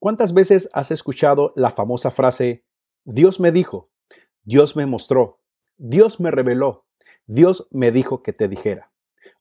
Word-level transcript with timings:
¿Cuántas 0.00 0.32
veces 0.32 0.70
has 0.72 0.90
escuchado 0.90 1.52
la 1.56 1.70
famosa 1.70 2.10
frase, 2.10 2.64
Dios 3.04 3.38
me 3.38 3.52
dijo, 3.52 3.90
Dios 4.44 4.74
me 4.74 4.86
mostró, 4.86 5.40
Dios 5.76 6.20
me 6.20 6.30
reveló, 6.30 6.86
Dios 7.26 7.68
me 7.70 7.92
dijo 7.92 8.22
que 8.22 8.32
te 8.32 8.48
dijera? 8.48 8.90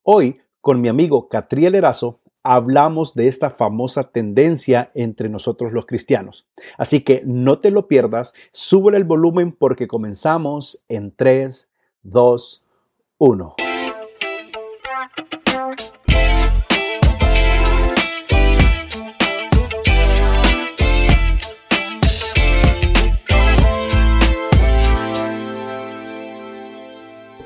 Hoy, 0.04 0.42
con 0.60 0.82
mi 0.82 0.90
amigo 0.90 1.30
Catriel 1.30 1.76
Erazo, 1.76 2.20
hablamos 2.44 3.14
de 3.14 3.30
esta 3.30 3.52
famosa 3.52 4.12
tendencia 4.12 4.92
entre 4.96 5.30
nosotros 5.30 5.72
los 5.72 5.86
cristianos. 5.86 6.50
Así 6.78 7.06
que 7.06 7.22
no 7.26 7.60
te 7.60 7.72
lo 7.72 7.88
pierdas, 7.88 8.34
sube 8.52 8.98
el 8.98 9.06
volumen 9.06 9.54
porque 9.54 9.88
comenzamos 9.88 10.84
en 10.90 11.16
3, 11.16 11.70
2, 12.04 12.66
1. 13.18 13.56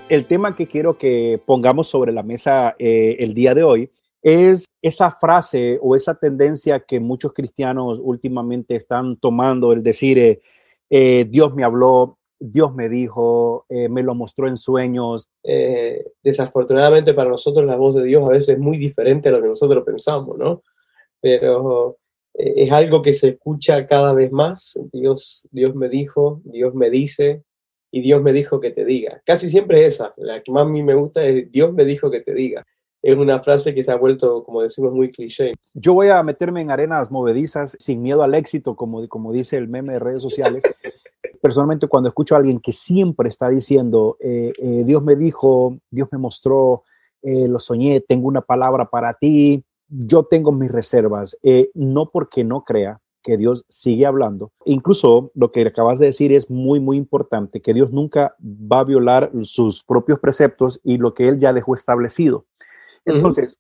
El 0.10 0.26
tema 0.26 0.56
que 0.56 0.68
quiero 0.68 0.98
que 0.98 1.42
pongamos 1.46 1.88
sobre 1.88 2.12
la 2.12 2.24
mesa 2.24 2.76
eh, 2.78 3.18
el 3.20 3.34
día 3.34 3.54
de 3.54 3.64
hoy 3.64 3.92
es 4.22 4.66
esa 4.82 5.12
frase 5.20 5.80
o 5.82 5.96
esa 5.96 6.16
tendencia 6.16 6.82
que 6.82 7.00
muchos 7.00 7.34
cristianos 7.34 8.00
últimamente 8.02 8.76
están 8.76 9.18
tomando, 9.18 9.74
el 9.74 9.84
decir, 9.84 10.18
eh, 10.18 10.42
eh, 10.90 11.26
Dios 11.30 11.54
me 11.54 11.64
habló, 11.64 12.18
Dios 12.40 12.74
me 12.74 12.90
dijo, 12.90 13.66
me 13.70 14.04
lo 14.04 14.16
mostró 14.16 14.50
en 14.50 14.58
sueños. 14.58 15.30
desafortunadamente 16.22 17.14
para 17.14 17.30
nosotros 17.30 17.66
la 17.66 17.78
voz 17.78 17.96
de 17.96 18.04
Dios 18.04 18.26
a 18.26 18.32
veces 18.32 18.50
es 18.50 18.60
muy 18.60 18.78
diferente 18.78 19.30
a 19.30 19.32
lo 19.32 19.42
que 19.42 19.48
nosotros 19.48 19.84
pensamos, 19.86 20.38
¿no? 20.38 20.62
Pero 21.22 21.98
es 22.34 22.70
algo 22.70 23.02
que 23.02 23.14
se 23.14 23.30
escucha 23.30 23.88
cada 23.88 24.12
vez 24.14 24.30
más. 24.34 24.78
Dios, 24.92 25.48
Dios 25.52 25.74
me 25.74 25.88
dijo, 25.88 26.42
Dios 26.44 26.76
me 26.76 26.90
dice, 26.90 27.44
y 27.96 28.02
Dios 28.02 28.24
me 28.24 28.34
dijo 28.34 28.60
que 28.60 28.72
te 28.72 28.84
diga. 28.84 29.22
Casi 29.24 29.48
siempre 29.48 29.86
esa, 29.86 30.16
la 30.18 30.42
que 30.42 30.52
más 30.52 30.64
a 30.64 30.68
mí 30.68 30.82
me 30.82 30.96
gusta 30.96 31.24
es 31.24 31.52
Dios 31.52 31.72
me 31.74 31.86
dijo 31.86 32.10
que 32.10 32.22
te 32.22 32.34
diga. 32.34 32.66
Es 33.04 33.16
una 33.16 33.40
frase 33.44 33.76
que 33.76 33.84
se 33.84 33.92
ha 33.92 33.96
vuelto, 33.98 34.44
como 34.44 34.64
decimos, 34.64 34.94
muy 34.94 35.12
cliché. 35.12 35.54
Yo 35.76 35.94
voy 35.94 36.08
a 36.08 36.24
meterme 36.24 36.62
en 36.62 36.72
arenas 36.72 37.12
movedizas 37.12 37.78
sin 37.80 38.02
miedo 38.02 38.24
al 38.24 38.34
éxito, 38.34 38.76
como, 38.76 39.32
dice 39.32 39.58
el 39.58 39.68
meme 39.68 39.94
de 39.94 40.00
redes 40.00 40.24
sociales. 40.24 40.64
Personalmente, 41.40 41.88
cuando 41.88 42.10
escucho 42.10 42.34
a 42.34 42.40
alguien 42.40 42.60
que 42.60 42.72
siempre 42.72 43.30
está 43.30 43.50
diciendo, 43.50 44.18
eh, 44.20 44.54
eh, 44.58 44.84
Dios 44.86 45.04
me 45.04 45.16
dijo, 45.16 45.78
Dios 45.92 46.08
me 46.12 46.18
mostró, 46.18 46.86
eh, 47.22 47.48
lo 47.48 47.60
soñé, 47.60 48.02
tengo 48.02 48.28
una 48.28 48.42
palabra 48.42 48.90
para 48.90 49.14
ti, 49.14 49.64
yo 49.88 50.24
tengo 50.24 50.52
mis 50.52 50.72
reservas, 50.72 51.38
no 51.76 52.10
porque 52.10 52.44
no 52.44 52.64
crea, 52.64 53.03
que 53.24 53.38
Dios 53.38 53.66
sigue 53.70 54.06
hablando. 54.06 54.52
Incluso 54.66 55.30
lo 55.34 55.52
que 55.52 55.66
acabas 55.66 55.98
de 55.98 56.08
decir 56.08 56.32
es 56.32 56.50
muy, 56.50 56.80
muy 56.80 56.98
importante, 56.98 57.62
que 57.62 57.74
Dios 57.74 57.92
nunca 57.92 58.36
va 58.42 58.80
a 58.80 58.84
violar 58.84 59.32
sus 59.44 59.84
propios 59.84 60.20
preceptos 60.20 60.80
y 60.84 60.98
lo 60.98 61.14
que 61.14 61.30
Él 61.30 61.40
ya 61.40 61.54
dejó 61.54 61.74
establecido. 61.74 62.46
Entonces, 63.06 63.58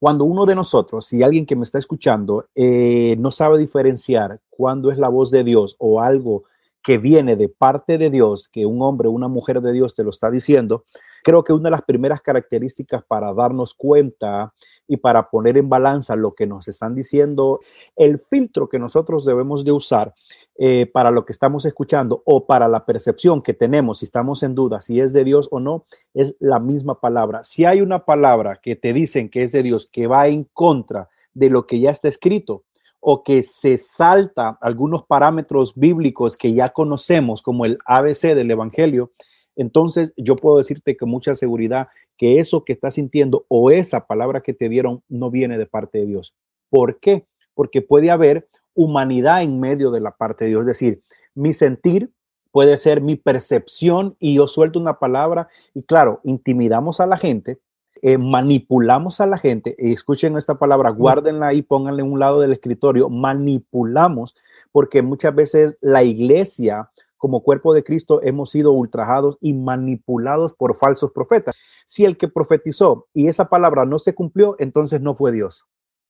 cuando 0.00 0.24
uno 0.24 0.46
de 0.46 0.54
nosotros, 0.54 1.06
si 1.06 1.22
alguien 1.22 1.46
que 1.46 1.56
me 1.56 1.64
está 1.64 1.78
escuchando, 1.78 2.46
eh, 2.54 3.16
no 3.18 3.30
sabe 3.30 3.58
diferenciar 3.58 4.40
cuándo 4.48 4.90
es 4.90 4.98
la 4.98 5.08
voz 5.08 5.30
de 5.30 5.44
Dios 5.44 5.76
o 5.78 6.00
algo 6.00 6.44
que 6.82 6.98
viene 6.98 7.36
de 7.36 7.48
parte 7.48 7.98
de 7.98 8.10
Dios, 8.10 8.48
que 8.48 8.66
un 8.66 8.82
hombre 8.82 9.08
o 9.08 9.12
una 9.12 9.28
mujer 9.28 9.60
de 9.60 9.72
Dios 9.72 9.94
te 9.94 10.02
lo 10.02 10.10
está 10.10 10.30
diciendo, 10.30 10.84
creo 11.22 11.44
que 11.44 11.52
una 11.52 11.64
de 11.64 11.70
las 11.72 11.82
primeras 11.82 12.22
características 12.22 13.02
para 13.04 13.32
darnos 13.34 13.74
cuenta 13.74 14.52
y 14.88 14.96
para 14.96 15.30
poner 15.30 15.56
en 15.56 15.68
balanza 15.68 16.16
lo 16.16 16.32
que 16.32 16.46
nos 16.46 16.68
están 16.68 16.94
diciendo, 16.94 17.60
el 17.96 18.18
filtro 18.18 18.68
que 18.68 18.78
nosotros 18.78 19.24
debemos 19.24 19.64
de 19.64 19.72
usar 19.72 20.14
eh, 20.58 20.86
para 20.86 21.10
lo 21.10 21.24
que 21.24 21.32
estamos 21.32 21.64
escuchando 21.64 22.22
o 22.24 22.46
para 22.46 22.68
la 22.68 22.84
percepción 22.84 23.42
que 23.42 23.54
tenemos, 23.54 23.98
si 23.98 24.06
estamos 24.06 24.42
en 24.42 24.54
duda 24.54 24.80
si 24.80 25.00
es 25.00 25.12
de 25.12 25.24
Dios 25.24 25.48
o 25.50 25.60
no, 25.60 25.84
es 26.14 26.34
la 26.38 26.58
misma 26.58 27.00
palabra. 27.00 27.44
Si 27.44 27.64
hay 27.64 27.80
una 27.80 28.04
palabra 28.04 28.60
que 28.62 28.76
te 28.76 28.92
dicen 28.92 29.28
que 29.28 29.42
es 29.42 29.52
de 29.52 29.62
Dios, 29.62 29.86
que 29.86 30.06
va 30.06 30.26
en 30.28 30.44
contra 30.52 31.08
de 31.34 31.50
lo 31.50 31.66
que 31.66 31.78
ya 31.78 31.90
está 31.90 32.08
escrito, 32.08 32.64
o 33.00 33.22
que 33.22 33.42
se 33.42 33.78
salta 33.78 34.58
algunos 34.60 35.04
parámetros 35.04 35.74
bíblicos 35.74 36.36
que 36.36 36.52
ya 36.52 36.68
conocemos, 36.68 37.42
como 37.42 37.64
el 37.64 37.78
ABC 37.86 38.34
del 38.34 38.50
Evangelio, 38.50 39.12
entonces 39.56 40.12
yo 40.16 40.36
puedo 40.36 40.58
decirte 40.58 40.96
con 40.96 41.10
mucha 41.10 41.34
seguridad 41.34 41.88
que 42.16 42.38
eso 42.38 42.64
que 42.64 42.72
estás 42.72 42.94
sintiendo 42.94 43.46
o 43.48 43.70
esa 43.70 44.06
palabra 44.06 44.42
que 44.42 44.52
te 44.52 44.68
dieron 44.68 45.02
no 45.08 45.30
viene 45.30 45.58
de 45.58 45.66
parte 45.66 45.98
de 45.98 46.06
Dios. 46.06 46.34
¿Por 46.68 47.00
qué? 47.00 47.26
Porque 47.54 47.82
puede 47.82 48.10
haber 48.10 48.48
humanidad 48.74 49.42
en 49.42 49.58
medio 49.58 49.90
de 49.90 50.00
la 50.00 50.12
parte 50.12 50.44
de 50.44 50.50
Dios. 50.50 50.60
Es 50.62 50.66
decir, 50.66 51.02
mi 51.34 51.52
sentir 51.52 52.12
puede 52.52 52.76
ser 52.76 53.00
mi 53.00 53.16
percepción 53.16 54.16
y 54.18 54.34
yo 54.34 54.46
suelto 54.46 54.78
una 54.78 54.98
palabra 54.98 55.48
y 55.74 55.82
claro, 55.82 56.20
intimidamos 56.24 57.00
a 57.00 57.06
la 57.06 57.16
gente, 57.16 57.58
eh, 58.02 58.18
manipulamos 58.18 59.20
a 59.20 59.26
la 59.26 59.38
gente. 59.38 59.76
Y 59.78 59.90
escuchen 59.90 60.36
esta 60.36 60.58
palabra, 60.58 60.90
guárdenla 60.90 61.48
ahí, 61.48 61.62
pónganle 61.62 62.02
en 62.02 62.12
un 62.12 62.18
lado 62.18 62.40
del 62.40 62.52
escritorio, 62.52 63.08
manipulamos, 63.08 64.34
porque 64.72 65.02
muchas 65.02 65.34
veces 65.34 65.76
la 65.80 66.02
iglesia 66.02 66.90
como 67.18 67.42
cuerpo 67.42 67.74
de 67.74 67.84
Cristo 67.84 68.20
hemos 68.22 68.50
sido 68.50 68.72
ultrajados 68.72 69.36
y 69.42 69.52
manipulados 69.52 70.54
por 70.54 70.76
falsos 70.76 71.12
profetas. 71.12 71.54
Si 71.84 72.06
el 72.06 72.16
que 72.16 72.28
profetizó 72.28 73.08
y 73.12 73.28
esa 73.28 73.50
palabra 73.50 73.84
no 73.84 73.98
se 73.98 74.14
cumplió, 74.14 74.56
entonces 74.58 75.02
no 75.02 75.14
fue 75.14 75.30
Dios. 75.30 75.66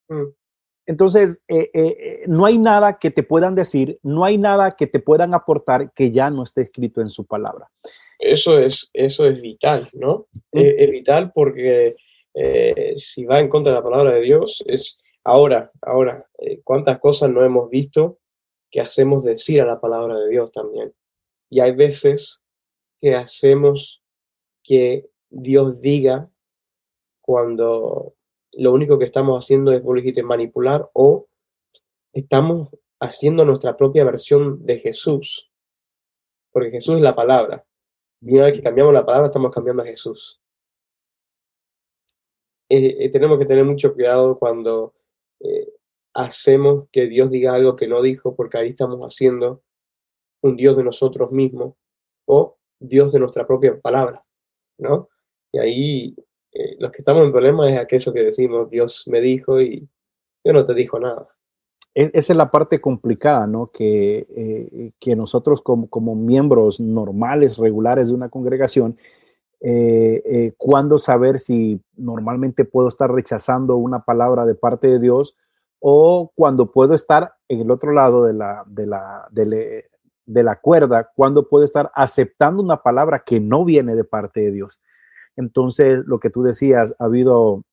Mm. 0.09 0.27
Entonces, 0.87 1.43
eh, 1.49 1.71
eh, 1.75 2.25
no 2.27 2.47
hay 2.47 2.59
nada 2.59 2.99
que 2.99 3.11
te 3.11 3.23
puedan 3.23 3.55
decir, 3.55 3.99
no 4.03 4.25
hay 4.25 4.39
nada 4.39 4.73
que 4.73 4.87
te 4.87 5.01
puedan 5.01 5.35
aportar 5.35 5.93
que 5.93 6.13
ya 6.13 6.31
no 6.31 6.45
esté 6.45 6.63
escrito 6.63 7.01
en 7.01 7.09
su 7.09 7.27
palabra. 7.27 7.71
Eso 8.21 8.59
es, 8.59 8.91
eso 8.93 9.27
es 9.27 9.41
vital, 9.41 9.87
¿no? 9.95 10.29
Mm. 10.53 10.59
es 10.59 10.91
vital 10.91 11.33
porque 11.35 11.97
si 12.97 13.25
va 13.25 13.41
en 13.41 13.49
contra 13.49 13.73
de 13.73 13.79
la 13.79 13.85
palabra 13.85 14.15
de 14.15 14.21
Dios, 14.21 14.63
es 14.67 14.99
ahora, 15.25 15.71
ahora, 15.83 16.27
cuántas 16.65 16.99
cosas 17.01 17.31
no 17.31 17.45
hemos 17.45 17.69
visto 17.71 18.19
que 18.71 18.81
hacemos 18.81 19.25
decir 19.25 19.61
a 19.61 19.67
la 19.67 19.81
palabra 19.81 20.19
de 20.19 20.31
Dios 20.31 20.53
también. 20.53 20.95
Y 21.51 21.61
hay 21.61 21.73
veces 21.73 22.43
que 23.01 23.15
hacemos 23.15 24.03
que 24.63 25.11
Dios 25.29 25.81
diga 25.81 26.31
cuando 27.21 28.15
lo 28.53 28.73
único 28.73 28.99
que 28.99 29.05
estamos 29.07 29.45
haciendo 29.45 29.73
es 29.73 29.83
manipular 30.25 30.89
o 30.93 31.29
estamos 32.13 32.69
haciendo 33.01 33.45
nuestra 33.45 33.77
propia 33.77 34.05
versión 34.05 34.65
de 34.65 34.79
Jesús. 34.79 35.51
Porque 36.53 36.71
Jesús 36.71 36.97
es 36.97 37.03
la 37.03 37.15
palabra. 37.15 37.65
Y 38.23 38.39
vez 38.39 38.55
que 38.55 38.63
cambiamos 38.63 38.93
la 38.93 39.05
palabra, 39.05 39.27
estamos 39.27 39.53
cambiando 39.53 39.83
a 39.83 39.87
Jesús. 39.87 40.41
Eh, 42.69 43.05
eh, 43.05 43.11
tenemos 43.11 43.39
que 43.39 43.47
tener 43.47 43.65
mucho 43.65 43.93
cuidado 43.95 44.39
cuando 44.39 44.95
eh, 45.41 45.73
hacemos 46.15 46.89
que 46.93 47.07
Dios 47.09 47.31
diga 47.31 47.55
algo 47.55 47.77
que 47.77 47.89
no 47.89 48.03
dijo, 48.03 48.37
porque 48.37 48.59
ahí 48.59 48.69
estamos 48.69 49.01
haciendo 49.01 49.63
un 50.43 50.57
Dios 50.57 50.77
de 50.77 50.85
nosotros 50.85 51.33
mismos 51.33 51.75
o 52.27 52.59
Dios 52.79 53.13
de 53.13 53.21
nuestra 53.21 53.47
propia 53.47 53.79
palabra, 53.81 54.25
¿no? 54.79 55.09
Y 55.53 55.59
ahí 55.59 56.17
los 56.79 56.93
que 56.93 56.99
estamos 56.99 57.25
en 57.25 57.33
problemas 57.33 57.73
es 57.73 57.79
aquello 57.79 58.13
que 58.13 58.25
decimos, 58.25 58.71
Dios 58.71 59.07
me 59.09 59.21
dijo 59.21 59.61
y 59.61 59.89
yo 60.45 60.53
no 60.53 60.65
te 60.65 60.75
dijo 60.75 60.99
nada. 60.99 61.29
E-, 61.95 62.11
esa 62.15 62.33
es 62.33 62.37
la 62.37 62.51
parte 62.51 62.81
complicada, 62.81 63.47
¿no? 63.47 63.71
Que, 63.73 64.27
eh, 64.37 64.93
que 64.99 65.17
nosotros 65.17 65.63
como, 65.63 65.89
como, 65.89 66.15
miembros 66.15 66.81
normales, 66.81 67.57
regulares 67.59 68.09
de 68.09 68.15
una 68.15 68.29
congregación, 68.29 68.97
eh, 69.63 70.55
cuándo 70.57 70.97
saber 70.97 71.39
si 71.39 71.83
normalmente 71.95 72.65
puedo 72.65 72.89
estar 72.89 73.13
rechazando 73.13 73.77
una 73.77 74.05
palabra 74.05 74.47
de 74.47 74.55
parte 74.55 74.89
de 74.89 74.99
Dios 74.99 75.37
o 75.81 76.33
cuando 76.35 76.73
puedo 76.73 76.95
estar 76.95 77.35
en 77.47 77.61
el 77.61 77.71
otro 77.71 77.93
lado 77.93 78.25
de 78.25 78.33
la, 78.33 78.65
de 78.67 78.87
la, 78.87 79.29
de 79.31 80.43
la 80.43 80.57
cuerda 80.57 81.11
cuando 81.15 81.49
puede 81.49 81.65
estar 81.65 81.91
aceptando 81.95 82.63
una 82.63 82.83
palabra 82.83 83.23
que 83.25 83.41
no 83.41 83.65
viene 83.65 83.95
de 83.97 84.05
parte 84.05 84.41
de 84.41 84.53
Dios. 84.53 84.81
Entonces, 85.37 86.03
lo 86.07 86.21
que 86.21 86.31
tú 86.31 86.43
decías, 86.43 86.95
ha 86.99 87.05
habido 87.05 87.65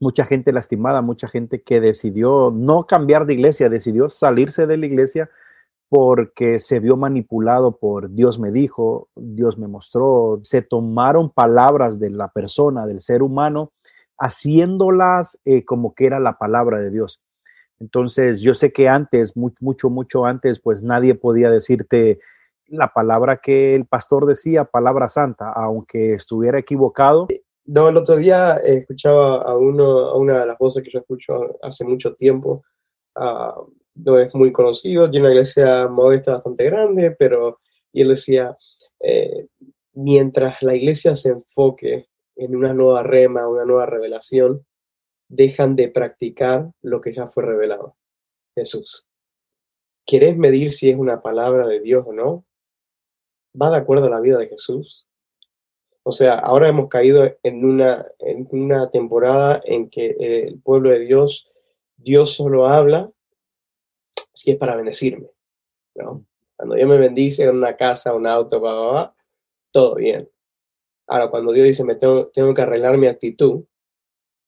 mucha 0.00 0.24
gente 0.24 0.52
lastimada, 0.52 1.02
mucha 1.02 1.28
gente 1.28 1.62
que 1.62 1.80
decidió 1.80 2.50
no 2.50 2.86
cambiar 2.86 3.26
de 3.26 3.34
iglesia, 3.34 3.68
decidió 3.68 4.08
salirse 4.08 4.66
de 4.66 4.76
la 4.76 4.86
iglesia 4.86 5.30
porque 5.90 6.60
se 6.60 6.78
vio 6.78 6.96
manipulado 6.96 7.76
por 7.76 8.10
Dios 8.10 8.38
me 8.38 8.52
dijo, 8.52 9.08
Dios 9.16 9.58
me 9.58 9.66
mostró, 9.66 10.38
se 10.42 10.62
tomaron 10.62 11.30
palabras 11.30 11.98
de 11.98 12.10
la 12.10 12.28
persona, 12.28 12.86
del 12.86 13.00
ser 13.00 13.22
humano, 13.22 13.72
haciéndolas 14.16 15.40
eh, 15.44 15.64
como 15.64 15.94
que 15.94 16.06
era 16.06 16.20
la 16.20 16.38
palabra 16.38 16.78
de 16.78 16.90
Dios. 16.90 17.20
Entonces, 17.80 18.40
yo 18.40 18.54
sé 18.54 18.72
que 18.72 18.88
antes, 18.88 19.36
mucho, 19.36 19.90
mucho, 19.90 20.26
antes, 20.26 20.60
pues 20.60 20.82
nadie 20.82 21.14
podía 21.14 21.50
decirte 21.50 22.20
la 22.66 22.92
palabra 22.92 23.38
que 23.38 23.72
el 23.72 23.86
pastor 23.86 24.26
decía, 24.26 24.66
palabra 24.66 25.08
santa, 25.08 25.50
aunque 25.50 26.14
estuviera 26.14 26.58
equivocado. 26.58 27.26
No, 27.72 27.88
el 27.88 27.96
otro 27.96 28.16
día 28.16 28.54
escuchaba 28.54 29.42
a, 29.42 29.56
uno, 29.56 29.84
a 30.08 30.16
una 30.16 30.40
de 30.40 30.46
las 30.46 30.58
voces 30.58 30.82
que 30.82 30.90
yo 30.90 30.98
escucho 30.98 31.56
hace 31.62 31.84
mucho 31.84 32.14
tiempo, 32.16 32.64
no 33.14 34.18
es 34.18 34.34
muy 34.34 34.50
conocido, 34.50 35.08
tiene 35.08 35.26
una 35.26 35.34
iglesia 35.34 35.86
modesta 35.86 36.32
bastante 36.32 36.64
grande, 36.64 37.12
pero, 37.12 37.60
y 37.92 38.02
él 38.02 38.08
decía, 38.08 38.58
eh, 38.98 39.46
mientras 39.92 40.60
la 40.62 40.74
iglesia 40.74 41.14
se 41.14 41.30
enfoque 41.30 42.08
en 42.34 42.56
una 42.56 42.74
nueva 42.74 43.04
rema, 43.04 43.46
una 43.46 43.64
nueva 43.64 43.86
revelación, 43.86 44.66
dejan 45.28 45.76
de 45.76 45.90
practicar 45.90 46.72
lo 46.82 47.00
que 47.00 47.14
ya 47.14 47.28
fue 47.28 47.44
revelado. 47.44 47.94
Jesús. 48.56 49.06
¿Querés 50.04 50.36
medir 50.36 50.70
si 50.70 50.90
es 50.90 50.98
una 50.98 51.22
palabra 51.22 51.68
de 51.68 51.78
Dios 51.78 52.04
o 52.04 52.12
no? 52.12 52.44
¿Va 53.54 53.70
de 53.70 53.76
acuerdo 53.76 54.06
a 54.06 54.10
la 54.10 54.18
vida 54.18 54.38
de 54.38 54.48
Jesús? 54.48 55.06
O 56.02 56.12
sea, 56.12 56.34
ahora 56.34 56.68
hemos 56.68 56.88
caído 56.88 57.30
en 57.42 57.64
una, 57.64 58.06
en 58.18 58.48
una 58.50 58.90
temporada 58.90 59.60
en 59.64 59.90
que 59.90 60.16
el 60.18 60.60
pueblo 60.60 60.90
de 60.90 61.00
Dios, 61.00 61.50
Dios 61.96 62.32
solo 62.34 62.66
habla 62.66 63.10
si 64.32 64.50
es 64.50 64.56
para 64.56 64.76
bendecirme. 64.76 65.28
¿no? 65.94 66.24
Cuando 66.56 66.74
Dios 66.74 66.88
me 66.88 66.98
bendice 66.98 67.44
en 67.44 67.56
una 67.56 67.76
casa, 67.76 68.14
un 68.14 68.26
auto, 68.26 69.12
todo 69.70 69.94
bien. 69.96 70.28
Ahora, 71.06 71.28
cuando 71.28 71.52
Dios 71.52 71.66
dice, 71.66 71.84
me 71.84 71.96
tengo, 71.96 72.28
tengo 72.28 72.54
que 72.54 72.62
arreglar 72.62 72.96
mi 72.96 73.06
actitud 73.06 73.64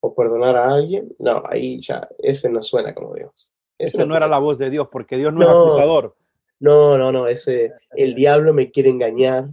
o 0.00 0.14
perdonar 0.14 0.56
a 0.56 0.75
alguien, 0.75 1.14
no, 1.19 1.43
ahí 1.48 1.81
ya, 1.81 2.08
ese 2.19 2.48
no 2.48 2.62
suena 2.62 2.94
como 2.94 3.14
Dios. 3.14 3.52
Ese 3.78 4.06
no 4.06 4.16
era 4.16 4.28
la 4.28 4.38
voz 4.38 4.58
de 4.58 4.70
Dios, 4.70 4.88
porque 4.90 5.16
Dios 5.16 5.32
no, 5.32 5.43
es 5.43 5.48
acusador. 5.48 6.16
No, 6.60 6.96
no, 6.96 7.10
no, 7.10 7.26
ese, 7.26 7.72
el 7.96 8.14
diablo 8.14 8.52
me 8.55 8.70
quiere 8.70 8.90
engañar 8.90 9.48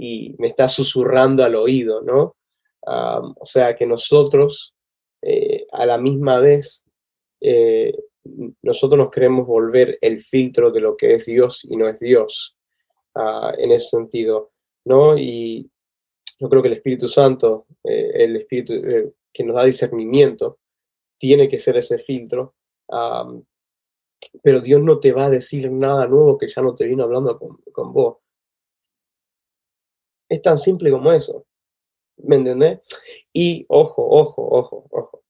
y 0.00 0.34
me 0.38 0.48
está 0.48 0.66
susurrando 0.66 1.44
al 1.44 1.54
oído, 1.54 2.00
¿no? 2.02 2.36
o 2.82 3.44
sea 3.44 3.76
que 3.76 3.86
nosotros, 3.86 4.74
eh, 5.22 5.66
a 5.70 5.84
la 5.84 5.98
misma 5.98 6.38
vez, 6.38 6.82
eh, 7.42 7.94
nosotros 8.62 8.98
nos 8.98 9.10
queremos 9.10 9.46
volver 9.46 9.98
el 10.00 10.22
filtro 10.22 10.70
de 10.70 10.80
lo 10.80 10.96
que 10.96 11.14
es 11.14 11.26
Dios 11.26 11.64
y 11.68 11.76
no 11.76 11.86
es 11.86 12.00
Dios, 12.00 12.56
ah, 13.14 13.52
en 13.58 13.72
ese 13.72 13.90
sentido, 13.90 14.52
¿no? 14.86 15.18
Y 15.18 15.70
yo 16.38 16.48
creo 16.48 16.62
que 16.62 16.68
el 16.68 16.74
Espíritu 16.74 17.06
Santo, 17.06 17.66
eh, 17.84 18.10
el 18.14 18.36
Espíritu 18.36 18.74
que 19.32 19.44
nos 19.44 19.56
da 19.56 19.64
discernimiento, 19.64 20.58
tiene 21.18 21.48
que 21.48 21.58
ser 21.58 21.76
ese 21.76 21.98
filtro 21.98 22.54
pero 24.42 24.60
Dios 24.60 24.82
no 24.82 24.98
te 24.98 25.12
va 25.12 25.26
a 25.26 25.30
decir 25.30 25.70
nada 25.70 26.06
nuevo 26.06 26.38
que 26.38 26.48
ya 26.48 26.62
no 26.62 26.74
te 26.74 26.86
vino 26.86 27.04
hablando 27.04 27.38
con, 27.38 27.92
vos. 27.92 28.18
Es 30.30 30.40
tan 30.42 30.58
simple 30.58 30.90
como 30.90 31.12
eso. 31.12 31.44
¿Me 32.18 32.36
entendés? 32.36 32.78
Y 33.32 33.66
ojo, 33.68 34.06
ojo, 34.08 34.48
ojo, 34.48 34.86
ojo. 34.90 35.24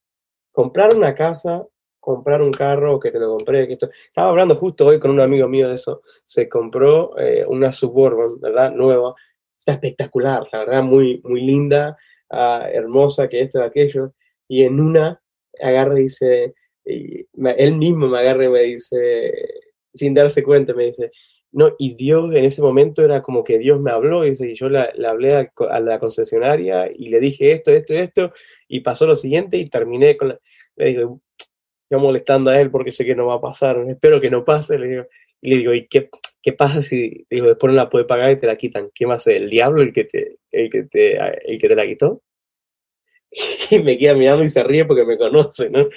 Comprar 0.53 0.95
una 0.95 1.15
casa, 1.15 1.67
comprar 1.99 2.43
un 2.43 2.51
carro, 2.53 3.01
que 3.01 3.11
te 3.11 3.19
lo 3.19 3.37
compré. 3.37 3.67
Que 3.67 3.75
Estaba 3.75 4.29
hablando 4.29 4.57
justo 4.57 4.87
hoy 4.87 5.01
con 5.01 5.11
un 5.11 5.21
amigo 5.21 5.49
mío 5.49 5.69
de 5.69 5.75
eso. 5.75 6.03
Se 6.25 6.49
compró 6.49 7.19
eh, 7.19 7.47
una 7.49 7.73
Suburban, 7.73 8.39
¿verdad? 8.41 8.73
Nueva. 8.73 9.15
Está 9.59 9.73
espectacular, 9.73 10.47
la 10.53 10.61
verdad, 10.61 10.83
muy, 10.83 11.21
muy 11.25 11.43
linda, 11.43 11.97
ah, 12.31 12.69
hermosa, 12.71 13.29
que 13.29 13.43
esto, 13.43 13.63
aquello. 13.63 14.13
Y 14.49 14.65
en 14.65 14.81
una 14.81 15.23
agarra 15.61 15.99
y 15.99 16.05
dice, 16.05 16.55
él 16.85 17.77
mismo 17.77 18.09
me 18.09 18.19
agarra 18.19 18.45
y 18.45 18.49
me 18.49 18.63
dice, 18.63 19.33
sin 19.95 20.15
darse 20.15 20.43
cuenta, 20.43 20.75
me 20.75 20.87
dice, 20.87 21.11
no, 21.53 21.75
y 21.79 21.95
Dios 21.95 22.33
en 22.35 22.45
ese 22.45 22.63
momento 22.63 23.05
era 23.05 23.23
como 23.23 23.43
que 23.43 23.59
Dios 23.59 23.81
me 23.81 23.91
habló, 23.91 24.27
y, 24.27 24.35
yo 24.55 24.69
le 24.69 25.07
hablé 25.07 25.35
a, 25.35 25.81
la 25.81 25.99
concesionaria 25.99 26.91
y 26.95 27.09
le 27.09 27.21
dije 27.21 27.53
esto, 27.53 27.73
esto, 27.73 27.95
esto, 27.95 28.33
y 28.69 28.81
pasó 28.81 29.07
lo 29.07 29.17
siguiente 29.17 29.57
y 29.57 29.69
terminé 29.69 30.17
con 30.17 30.29
la, 30.29 30.41
le 30.77 30.87
digo, 30.87 31.21
yo 31.91 31.99
molestando 31.99 32.51
a 32.51 32.61
él 32.61 32.71
porque 32.71 32.93
sé 32.93 33.05
que 33.05 33.17
no 33.17 33.27
va 33.27 33.35
a 33.35 33.41
pasar, 33.41 33.85
espero 33.89 34.21
que 34.21 34.31
no 34.31 34.45
pase, 34.45 34.79
le 34.79 34.89
digo, 34.89 35.07
y 35.41 35.51
le 35.51 35.57
digo, 35.57 35.75
¿y 35.75 35.89
qué, 35.89 36.09
qué 36.43 36.53
pasa 36.53 36.83
si 36.83 37.27
digo, 37.29 37.49
después 37.49 37.73
no 37.73 37.77
la 37.77 37.91
puede 37.91 38.05
pagar 38.05 38.31
y 38.31 38.37
te 38.37 38.47
la 38.47 38.57
quitan? 38.57 38.91
¿Qué 38.95 39.07
más? 39.07 39.27
¿El 39.27 39.51
diablo 39.51 39.83
el 39.83 39.93
que 39.93 40.05
te, 40.05 40.39
el 40.53 40.71
que 40.71 40.85
te, 40.85 41.17
el 41.17 41.59
que 41.59 41.69
te 41.69 41.75
la 41.75 41.87
quitó? 41.87 42.23
y 43.71 43.79
me 43.81 43.97
queda 43.97 44.15
mirando 44.15 44.45
y 44.45 44.49
se 44.49 44.63
ríe 44.63 44.85
porque 44.85 45.05
me 45.05 45.17
conoce, 45.17 45.71
¿no? 45.71 45.89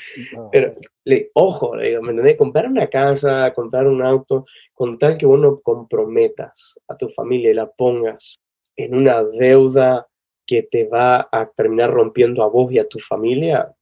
Pero, 0.52 0.76
le, 1.04 1.32
ojo, 1.34 1.76
le 1.76 1.90
digo, 1.90 2.02
¿me 2.02 2.12
entendés? 2.12 2.38
Comprar 2.38 2.68
una 2.68 2.88
casa, 2.88 3.52
comprar 3.54 3.88
un 3.88 4.02
auto, 4.02 4.46
con 4.74 4.98
tal 4.98 5.18
que 5.18 5.26
vos 5.26 5.40
no 5.40 5.60
comprometas 5.62 6.80
a 6.88 6.98
tu 6.98 7.10
familia 7.10 7.52
y 7.52 7.56
la 7.56 7.70
pongas 7.70 8.36
en 8.76 8.96
una 8.96 9.24
deuda 9.24 10.08
que 10.46 10.64
te 10.64 10.86
va 10.86 11.28
a 11.32 11.50
terminar 11.56 11.92
rompiendo 11.92 12.44
a 12.44 12.50
vos 12.50 12.72
y 12.72 12.80
a 12.80 12.88
tu 12.88 13.00
familia, 13.00 13.74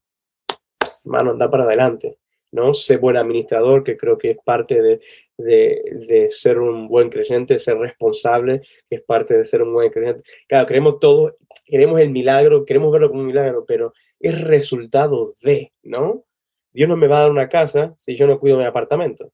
mano, 1.05 1.31
anda 1.31 1.49
para 1.49 1.63
adelante, 1.63 2.19
¿no? 2.51 2.73
Sé 2.73 2.97
buen 2.97 3.17
administrador, 3.17 3.83
que 3.83 3.97
creo 3.97 4.17
que 4.17 4.31
es 4.31 4.37
parte 4.43 4.81
de, 4.81 5.01
de, 5.43 6.27
ser 6.29 6.59
un 6.59 6.87
buen 6.87 7.09
creyente, 7.09 7.59
ser 7.59 7.77
responsable, 7.77 8.61
que 8.89 8.95
es 8.95 9.01
parte 9.01 9.37
de 9.37 9.45
ser 9.45 9.61
un 9.61 9.73
buen 9.73 9.91
creyente. 9.91 10.23
Claro, 10.47 10.65
queremos 10.67 10.99
todo, 10.99 11.37
queremos 11.65 11.99
el 11.99 12.09
milagro, 12.09 12.65
queremos 12.65 12.91
verlo 12.91 13.09
como 13.09 13.21
un 13.21 13.27
milagro, 13.27 13.65
pero 13.65 13.93
es 14.19 14.41
resultado 14.41 15.33
de, 15.43 15.71
¿no? 15.83 16.25
Dios 16.73 16.87
no 16.87 16.95
me 16.95 17.07
va 17.07 17.17
a 17.17 17.21
dar 17.21 17.31
una 17.31 17.49
casa 17.49 17.93
si 17.97 18.15
yo 18.15 18.27
no 18.27 18.39
cuido 18.39 18.57
mi 18.57 18.65
apartamento. 18.65 19.31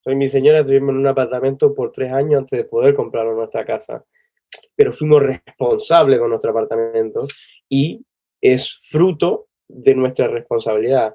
Soy 0.00 0.16
mi 0.16 0.28
señora, 0.28 0.60
estuvimos 0.60 0.90
en 0.90 0.98
un 0.98 1.06
apartamento 1.06 1.74
por 1.74 1.92
tres 1.92 2.12
años 2.12 2.38
antes 2.38 2.58
de 2.58 2.64
poder 2.64 2.94
comprar 2.94 3.26
nuestra 3.26 3.64
casa, 3.64 4.04
pero 4.74 4.92
fuimos 4.92 5.22
responsables 5.22 6.18
con 6.18 6.30
nuestro 6.30 6.50
apartamento 6.50 7.26
y 7.68 8.04
es 8.40 8.86
fruto 8.88 9.48
de 9.66 9.94
nuestra 9.94 10.28
responsabilidad. 10.28 11.14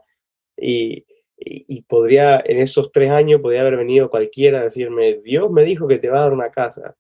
Y, 0.57 1.03
y, 1.45 1.81
podría, 1.84 2.42
en 2.45 2.60
esos 2.60 2.92
tres 2.92 3.10
años, 3.12 3.42
podría 3.42 3.62
haber 3.62 3.78
venido 3.78 4.10
cualquiera 4.10 4.60
a 4.60 4.63
decirme, 4.63 5.19
Dios 5.24 5.51
me 5.51 5.63
dijo 5.63 5.88
que 5.88 6.00
te 6.00 6.10
va 6.10 6.19
a 6.19 6.24
dar 6.24 6.34
una 6.34 6.51
casa. 6.51 6.95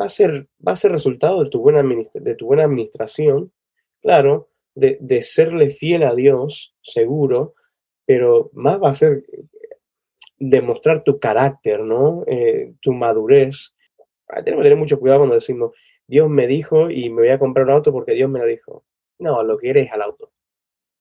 Va 0.00 0.06
a 0.06 0.08
ser, 0.08 0.48
va 0.66 0.72
a 0.72 0.76
ser 0.76 0.92
resultado 0.92 1.44
de 1.44 1.50
tu 1.50 1.60
buena, 1.60 1.82
de 2.14 2.34
tu 2.34 2.46
buena 2.46 2.64
administración, 2.64 3.52
claro, 4.00 4.48
de, 4.74 4.98
de, 5.00 5.22
serle 5.22 5.70
fiel 5.70 6.02
a 6.02 6.14
Dios, 6.14 6.74
seguro, 6.80 7.54
pero 8.06 8.50
más 8.54 8.82
va 8.82 8.90
a 8.90 8.94
ser 8.94 9.24
demostrar 10.42 11.04
tu 11.04 11.20
carácter, 11.20 11.80
¿no? 11.80 12.24
Eh, 12.26 12.74
tu 12.80 12.92
madurez. 12.92 13.76
Ah, 14.28 14.42
tenemos 14.42 14.62
que 14.62 14.70
tener 14.70 14.78
mucho 14.78 14.98
cuidado 14.98 15.20
cuando 15.20 15.36
decimos, 15.36 15.72
Dios 16.06 16.28
me 16.28 16.46
dijo 16.46 16.90
y 16.90 17.10
me 17.10 17.22
voy 17.22 17.30
a 17.30 17.38
comprar 17.38 17.66
un 17.66 17.72
auto 17.72 17.92
porque 17.92 18.12
Dios 18.12 18.28
me 18.28 18.40
lo 18.40 18.46
dijo. 18.46 18.84
No, 19.18 19.42
lo 19.44 19.56
que 19.56 19.70
eres 19.70 19.92
al 19.92 20.02
auto. 20.02 20.32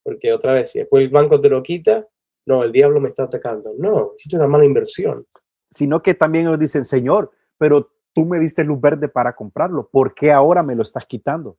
Porque 0.03 0.31
otra 0.31 0.53
vez, 0.53 0.71
si 0.71 0.79
después 0.79 1.03
el 1.03 1.09
banco 1.09 1.39
te 1.39 1.49
lo 1.49 1.63
quita, 1.63 2.07
no, 2.45 2.63
el 2.63 2.71
diablo 2.71 2.99
me 2.99 3.09
está 3.09 3.23
atacando. 3.23 3.73
No, 3.77 4.13
hiciste 4.17 4.37
una 4.37 4.47
mala 4.47 4.65
inversión. 4.65 5.25
Sino 5.69 6.01
que 6.01 6.13
también 6.13 6.45
nos 6.45 6.59
dicen, 6.59 6.83
Señor, 6.83 7.31
pero 7.57 7.91
tú 8.13 8.25
me 8.25 8.39
diste 8.39 8.63
luz 8.63 8.81
verde 8.81 9.07
para 9.07 9.35
comprarlo. 9.35 9.87
¿Por 9.89 10.13
qué 10.13 10.31
ahora 10.31 10.63
me 10.63 10.75
lo 10.75 10.81
estás 10.81 11.05
quitando? 11.05 11.57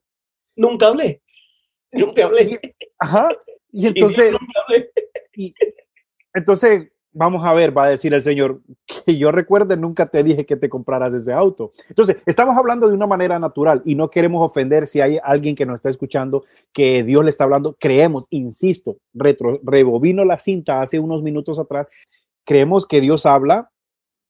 Nunca 0.55 0.87
hablé. 0.87 1.21
Nunca 1.91 2.25
hablé. 2.25 2.59
Ajá. 2.99 3.29
Y 3.71 3.87
entonces, 3.87 4.31
y, 5.33 5.53
entonces 6.33 6.91
vamos 7.13 7.43
a 7.43 7.53
ver, 7.53 7.75
va 7.75 7.85
a 7.85 7.89
decir 7.89 8.13
el 8.13 8.21
Señor, 8.21 8.61
que 9.05 9.17
yo 9.17 9.31
recuerde, 9.31 9.77
nunca 9.77 10.07
te 10.07 10.23
dije 10.23 10.45
que 10.45 10.57
te 10.57 10.69
compraras 10.69 11.13
ese 11.13 11.31
auto. 11.31 11.73
Entonces, 11.89 12.17
estamos 12.25 12.57
hablando 12.57 12.87
de 12.87 12.93
una 12.93 13.07
manera 13.07 13.39
natural 13.39 13.81
y 13.85 13.95
no 13.95 14.09
queremos 14.09 14.45
ofender 14.45 14.87
si 14.87 15.01
hay 15.01 15.19
alguien 15.23 15.55
que 15.55 15.65
nos 15.65 15.75
está 15.75 15.89
escuchando 15.89 16.43
que 16.71 17.03
Dios 17.03 17.23
le 17.23 17.29
está 17.29 17.43
hablando. 17.45 17.75
Creemos, 17.79 18.25
insisto, 18.29 18.97
retro, 19.13 19.59
rebobino 19.63 20.25
la 20.25 20.39
cinta 20.39 20.81
hace 20.81 20.99
unos 20.99 21.21
minutos 21.21 21.59
atrás, 21.59 21.87
creemos 22.43 22.85
que 22.85 22.99
Dios 22.99 23.25
habla, 23.25 23.69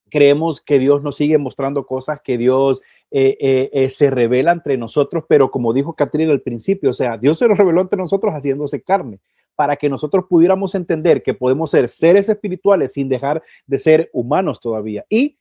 creemos 0.10 0.62
que 0.62 0.78
Dios 0.78 1.02
nos 1.02 1.16
sigue 1.16 1.40
mostrando 1.40 1.86
cosas, 1.86 2.22
que 2.24 2.38
Dios 2.38 2.84
eh, 3.10 3.38
eh, 3.40 3.70
eh, 3.74 3.90
se 3.90 4.12
revela 4.12 4.52
entre 4.52 4.78
nosotros, 4.78 5.24
pero 5.28 5.50
como 5.50 5.74
dijo 5.74 5.94
Catrina 5.94 6.32
al 6.32 6.42
principio, 6.42 6.92
o 6.92 6.94
sea, 6.94 7.18
Dios 7.18 7.40
se 7.40 7.48
lo 7.48 7.56
reveló 7.56 7.82
entre 7.82 7.98
nosotros 7.98 8.34
haciéndose 8.34 8.84
carne 8.84 9.20
para 9.56 9.76
que 9.76 9.90
nosotros 9.90 10.26
pudiéramos 10.30 10.76
entender 10.76 11.24
que 11.24 11.34
podemos 11.34 11.72
ser 11.72 11.90
seres 11.90 12.30
espirituales 12.30 12.94
sin 12.94 13.10
dejar 13.10 13.42
de 13.66 13.80
ser 13.80 14.10
humanos 14.14 14.60
todavía 14.60 15.06
y 15.10 15.38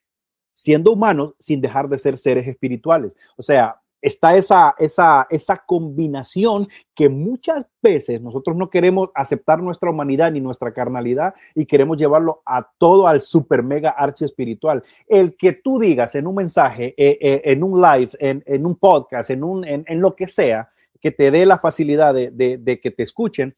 siendo 0.52 0.92
humanos 0.92 1.35
sin 1.38 1.61
dejar 1.61 1.88
de 1.88 1.99
ser 1.99 2.19
seres 2.19 2.47
espirituales. 2.47 3.16
O 3.37 3.42
sea, 3.42 3.83
está 4.02 4.37
esa, 4.37 4.75
esa, 4.78 5.26
esa 5.31 5.62
combinación 5.64 6.66
que 6.95 7.09
muchas 7.09 7.64
veces 7.81 8.21
nosotros 8.21 8.57
no 8.57 8.69
queremos 8.69 9.11
aceptar 9.14 9.62
nuestra 9.62 9.90
humanidad 9.90 10.33
ni 10.33 10.40
nuestra 10.40 10.75
carnalidad 10.75 11.35
y 11.54 11.64
queremos 11.64 11.97
llevarlo 11.97 12.42
a 12.45 12.69
todo 12.78 13.07
al 13.07 13.21
super 13.21 13.62
mega 13.62 13.90
archi 13.90 14.25
espiritual. 14.25 14.83
El 15.07 15.37
que 15.37 15.52
tú 15.52 15.78
digas 15.78 16.16
en 16.16 16.26
un 16.26 16.35
mensaje, 16.35 16.95
eh, 16.97 17.16
eh, 17.21 17.42
en 17.45 17.62
un 17.62 17.81
live, 17.81 18.11
en, 18.19 18.66
un 18.66 18.75
podcast, 18.75 19.31
en, 19.31 19.45
un, 19.45 19.64
en, 19.64 20.00
lo 20.00 20.16
que 20.16 20.26
sea, 20.26 20.69
que 21.00 21.12
te 21.12 21.31
dé 21.31 21.47
la 21.47 21.59
facilidad 21.59 22.12
de, 22.12 22.31
de 22.31 22.81
que 22.81 22.90
te 22.90 23.04
escuchen, 23.04 23.54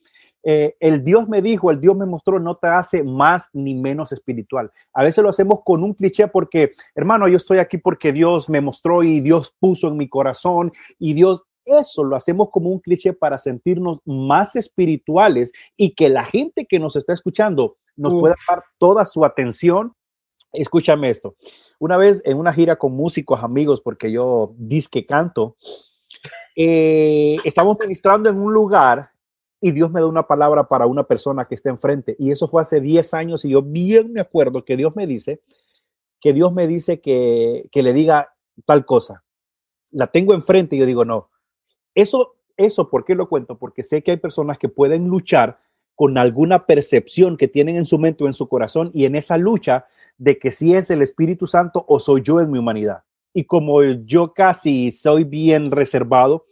eh, 0.46 0.76
el 0.78 1.02
Dios 1.02 1.26
me 1.26 1.40
dijo, 1.40 1.70
el 1.70 1.80
Dios 1.80 1.96
me 1.96 2.04
mostró, 2.04 2.38
no 2.38 2.56
te 2.56 2.66
hace 2.66 3.02
más 3.02 3.48
ni 3.54 3.74
menos 3.74 4.12
espiritual. 4.12 4.70
A 4.92 5.02
veces 5.02 5.24
lo 5.24 5.30
hacemos 5.30 5.60
con 5.64 5.82
un 5.82 5.94
cliché 5.94 6.28
porque, 6.28 6.72
hermano, 6.94 7.26
yo 7.28 7.38
estoy 7.38 7.58
aquí 7.58 7.78
porque 7.78 8.12
Dios 8.12 8.50
me 8.50 8.60
mostró 8.60 9.02
y 9.02 9.22
Dios 9.22 9.54
puso 9.58 9.88
en 9.88 9.96
mi 9.96 10.06
corazón 10.06 10.70
y 10.98 11.14
Dios, 11.14 11.44
eso 11.64 12.04
lo 12.04 12.14
hacemos 12.14 12.50
como 12.50 12.68
un 12.68 12.78
cliché 12.78 13.14
para 13.14 13.38
sentirnos 13.38 14.00
más 14.04 14.54
espirituales 14.54 15.50
y 15.78 15.94
que 15.94 16.10
la 16.10 16.24
gente 16.24 16.66
que 16.66 16.78
nos 16.78 16.94
está 16.96 17.14
escuchando 17.14 17.78
nos 17.96 18.14
pueda 18.14 18.34
dar 18.46 18.64
toda 18.76 19.06
su 19.06 19.24
atención. 19.24 19.94
Escúchame 20.52 21.08
esto. 21.08 21.36
Una 21.78 21.96
vez 21.96 22.20
en 22.26 22.36
una 22.36 22.52
gira 22.52 22.76
con 22.76 22.92
músicos 22.92 23.42
amigos, 23.42 23.80
porque 23.80 24.12
yo 24.12 24.52
disque 24.58 25.06
canto, 25.06 25.56
eh, 26.54 27.38
estamos 27.44 27.78
ministrando 27.80 28.28
en 28.28 28.38
un 28.38 28.52
lugar 28.52 29.13
y 29.64 29.72
Dios 29.72 29.90
me 29.90 30.00
da 30.00 30.06
una 30.06 30.26
palabra 30.26 30.68
para 30.68 30.84
una 30.86 31.04
persona 31.04 31.46
que 31.46 31.54
está 31.54 31.70
enfrente. 31.70 32.16
Y 32.18 32.30
eso 32.30 32.48
fue 32.48 32.60
hace 32.60 32.82
10 32.82 33.14
años 33.14 33.46
y 33.46 33.48
yo 33.48 33.62
bien 33.62 34.12
me 34.12 34.20
acuerdo 34.20 34.62
que 34.62 34.76
Dios 34.76 34.94
me 34.94 35.06
dice, 35.06 35.40
que 36.20 36.34
Dios 36.34 36.52
me 36.52 36.66
dice 36.66 37.00
que, 37.00 37.66
que 37.72 37.82
le 37.82 37.94
diga 37.94 38.34
tal 38.66 38.84
cosa. 38.84 39.24
La 39.90 40.08
tengo 40.08 40.34
enfrente 40.34 40.76
y 40.76 40.80
yo 40.80 40.84
digo, 40.84 41.06
no. 41.06 41.30
Eso, 41.94 42.34
eso, 42.58 42.90
¿por 42.90 43.06
qué 43.06 43.14
lo 43.14 43.26
cuento? 43.26 43.56
Porque 43.56 43.82
sé 43.82 44.02
que 44.02 44.10
hay 44.10 44.18
personas 44.18 44.58
que 44.58 44.68
pueden 44.68 45.08
luchar 45.08 45.58
con 45.94 46.18
alguna 46.18 46.66
percepción 46.66 47.38
que 47.38 47.48
tienen 47.48 47.76
en 47.76 47.86
su 47.86 47.98
mente 47.98 48.22
o 48.22 48.26
en 48.26 48.34
su 48.34 48.46
corazón 48.50 48.90
y 48.92 49.06
en 49.06 49.14
esa 49.14 49.38
lucha 49.38 49.86
de 50.18 50.38
que 50.38 50.50
si 50.50 50.74
es 50.74 50.90
el 50.90 51.00
Espíritu 51.00 51.46
Santo 51.46 51.86
o 51.88 51.98
soy 51.98 52.20
yo 52.20 52.38
en 52.42 52.50
mi 52.50 52.58
humanidad. 52.58 53.04
Y 53.32 53.44
como 53.44 53.82
yo 53.82 54.34
casi 54.34 54.92
soy 54.92 55.24
bien 55.24 55.70
reservado, 55.70 56.44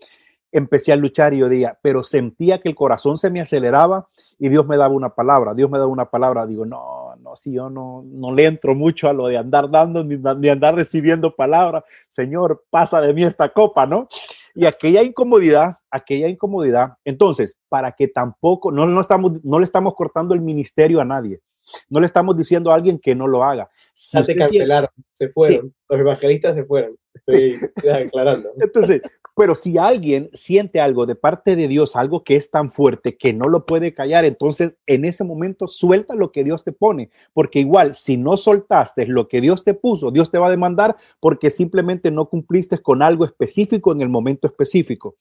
empecé 0.53 0.93
a 0.93 0.97
luchar 0.97 1.33
y 1.33 1.39
yo 1.39 1.49
día, 1.49 1.79
pero 1.83 2.03
sentía 2.03 2.61
que 2.61 2.69
el 2.69 2.75
corazón 2.75 3.17
se 3.17 3.31
me 3.31 3.41
aceleraba 3.41 4.07
y 4.39 4.51
Dios 4.51 4.67
me 4.67 4.77
daba 4.77 4.95
una 4.95 5.15
palabra, 5.15 5.55
Dios 5.55 5.71
me 5.71 5.79
daba 5.79 5.91
una 5.91 6.11
palabra, 6.11 6.47
digo, 6.47 6.67
no, 6.67 7.17
no, 7.17 7.35
si 7.35 7.53
yo 7.53 7.71
no, 7.71 8.05
no 8.07 8.33
le 8.33 8.45
entro 8.45 8.75
mucho 8.75 9.09
a 9.09 9.13
lo 9.13 9.29
de 9.29 9.39
andar 9.39 9.71
dando 9.71 10.05
ni, 10.05 10.17
ni 10.17 10.49
andar 10.49 10.75
recibiendo 10.75 11.35
palabras, 11.35 11.85
Señor, 12.09 12.65
pasa 12.69 13.01
de 13.01 13.15
mí 13.15 13.25
esta 13.25 13.49
copa, 13.49 13.87
¿no? 13.87 14.09
Y 14.55 14.67
aquella 14.67 15.03
incomodidad, 15.03 15.79
aquella 15.91 16.29
incomodidad, 16.29 16.95
entonces, 17.05 17.57
para 17.71 17.93
que 17.93 18.09
tampoco, 18.09 18.71
no, 18.71 18.87
no, 18.87 19.01
estamos, 19.01 19.43
no 19.45 19.59
le 19.59 19.65
estamos 19.65 19.95
cortando 19.95 20.35
el 20.35 20.43
ministerio 20.43 21.01
a 21.01 21.05
nadie, 21.07 21.41
no 21.89 22.01
le 22.01 22.07
estamos 22.07 22.37
diciendo 22.37 22.71
a 22.71 22.75
alguien 22.75 22.99
que 22.99 23.15
no 23.15 23.27
lo 23.27 23.43
haga. 23.43 23.71
Si 23.95 24.23
se 24.23 24.37
cancelaron, 24.37 24.91
se 25.13 25.29
fueron, 25.31 25.75
los 25.89 26.01
evangelistas 26.01 26.55
se 26.55 26.65
fueron, 26.65 26.97
estoy 27.15 27.57
aclarando. 27.91 28.51
Entonces, 28.61 29.01
pero 29.35 29.55
si 29.55 29.79
alguien 29.79 30.29
siente 30.33 30.81
algo 30.81 31.07
de 31.07 31.15
parte 31.15 31.57
de 31.57 31.69
Dios, 31.69 31.97
algo 31.97 32.23
que 32.23 32.37
es 32.37 32.51
tan 32.51 32.71
fuerte 32.71 33.17
que 33.17 33.33
no 33.33 33.49
lo 33.49 33.65
puede 33.65 33.95
callar, 33.95 34.25
entonces 34.25 34.75
en 34.87 35.05
ese 35.05 35.25
momento 35.25 35.69
suelta 35.69 36.15
lo 36.15 36.33
que 36.33 36.45
Dios 36.45 36.65
te 36.65 36.73
pone, 36.73 37.11
porque 37.33 37.61
igual 37.61 37.95
si 37.95 38.17
no 38.17 38.37
soltaste 38.37 39.07
lo 39.07 39.29
que 39.29 39.41
Dios 39.41 39.65
te 39.65 39.75
puso, 39.75 40.11
Dios 40.11 40.31
te 40.31 40.39
va 40.39 40.49
a 40.49 40.51
demandar 40.51 40.97
porque 41.19 41.49
simplemente 41.49 42.11
no 42.11 42.29
cumpliste 42.29 42.79
con 42.79 43.03
algo 43.03 43.25
específico 43.25 43.93
en 43.93 44.03
el 44.03 44.09
momento 44.09 44.47
específico. 44.47 45.17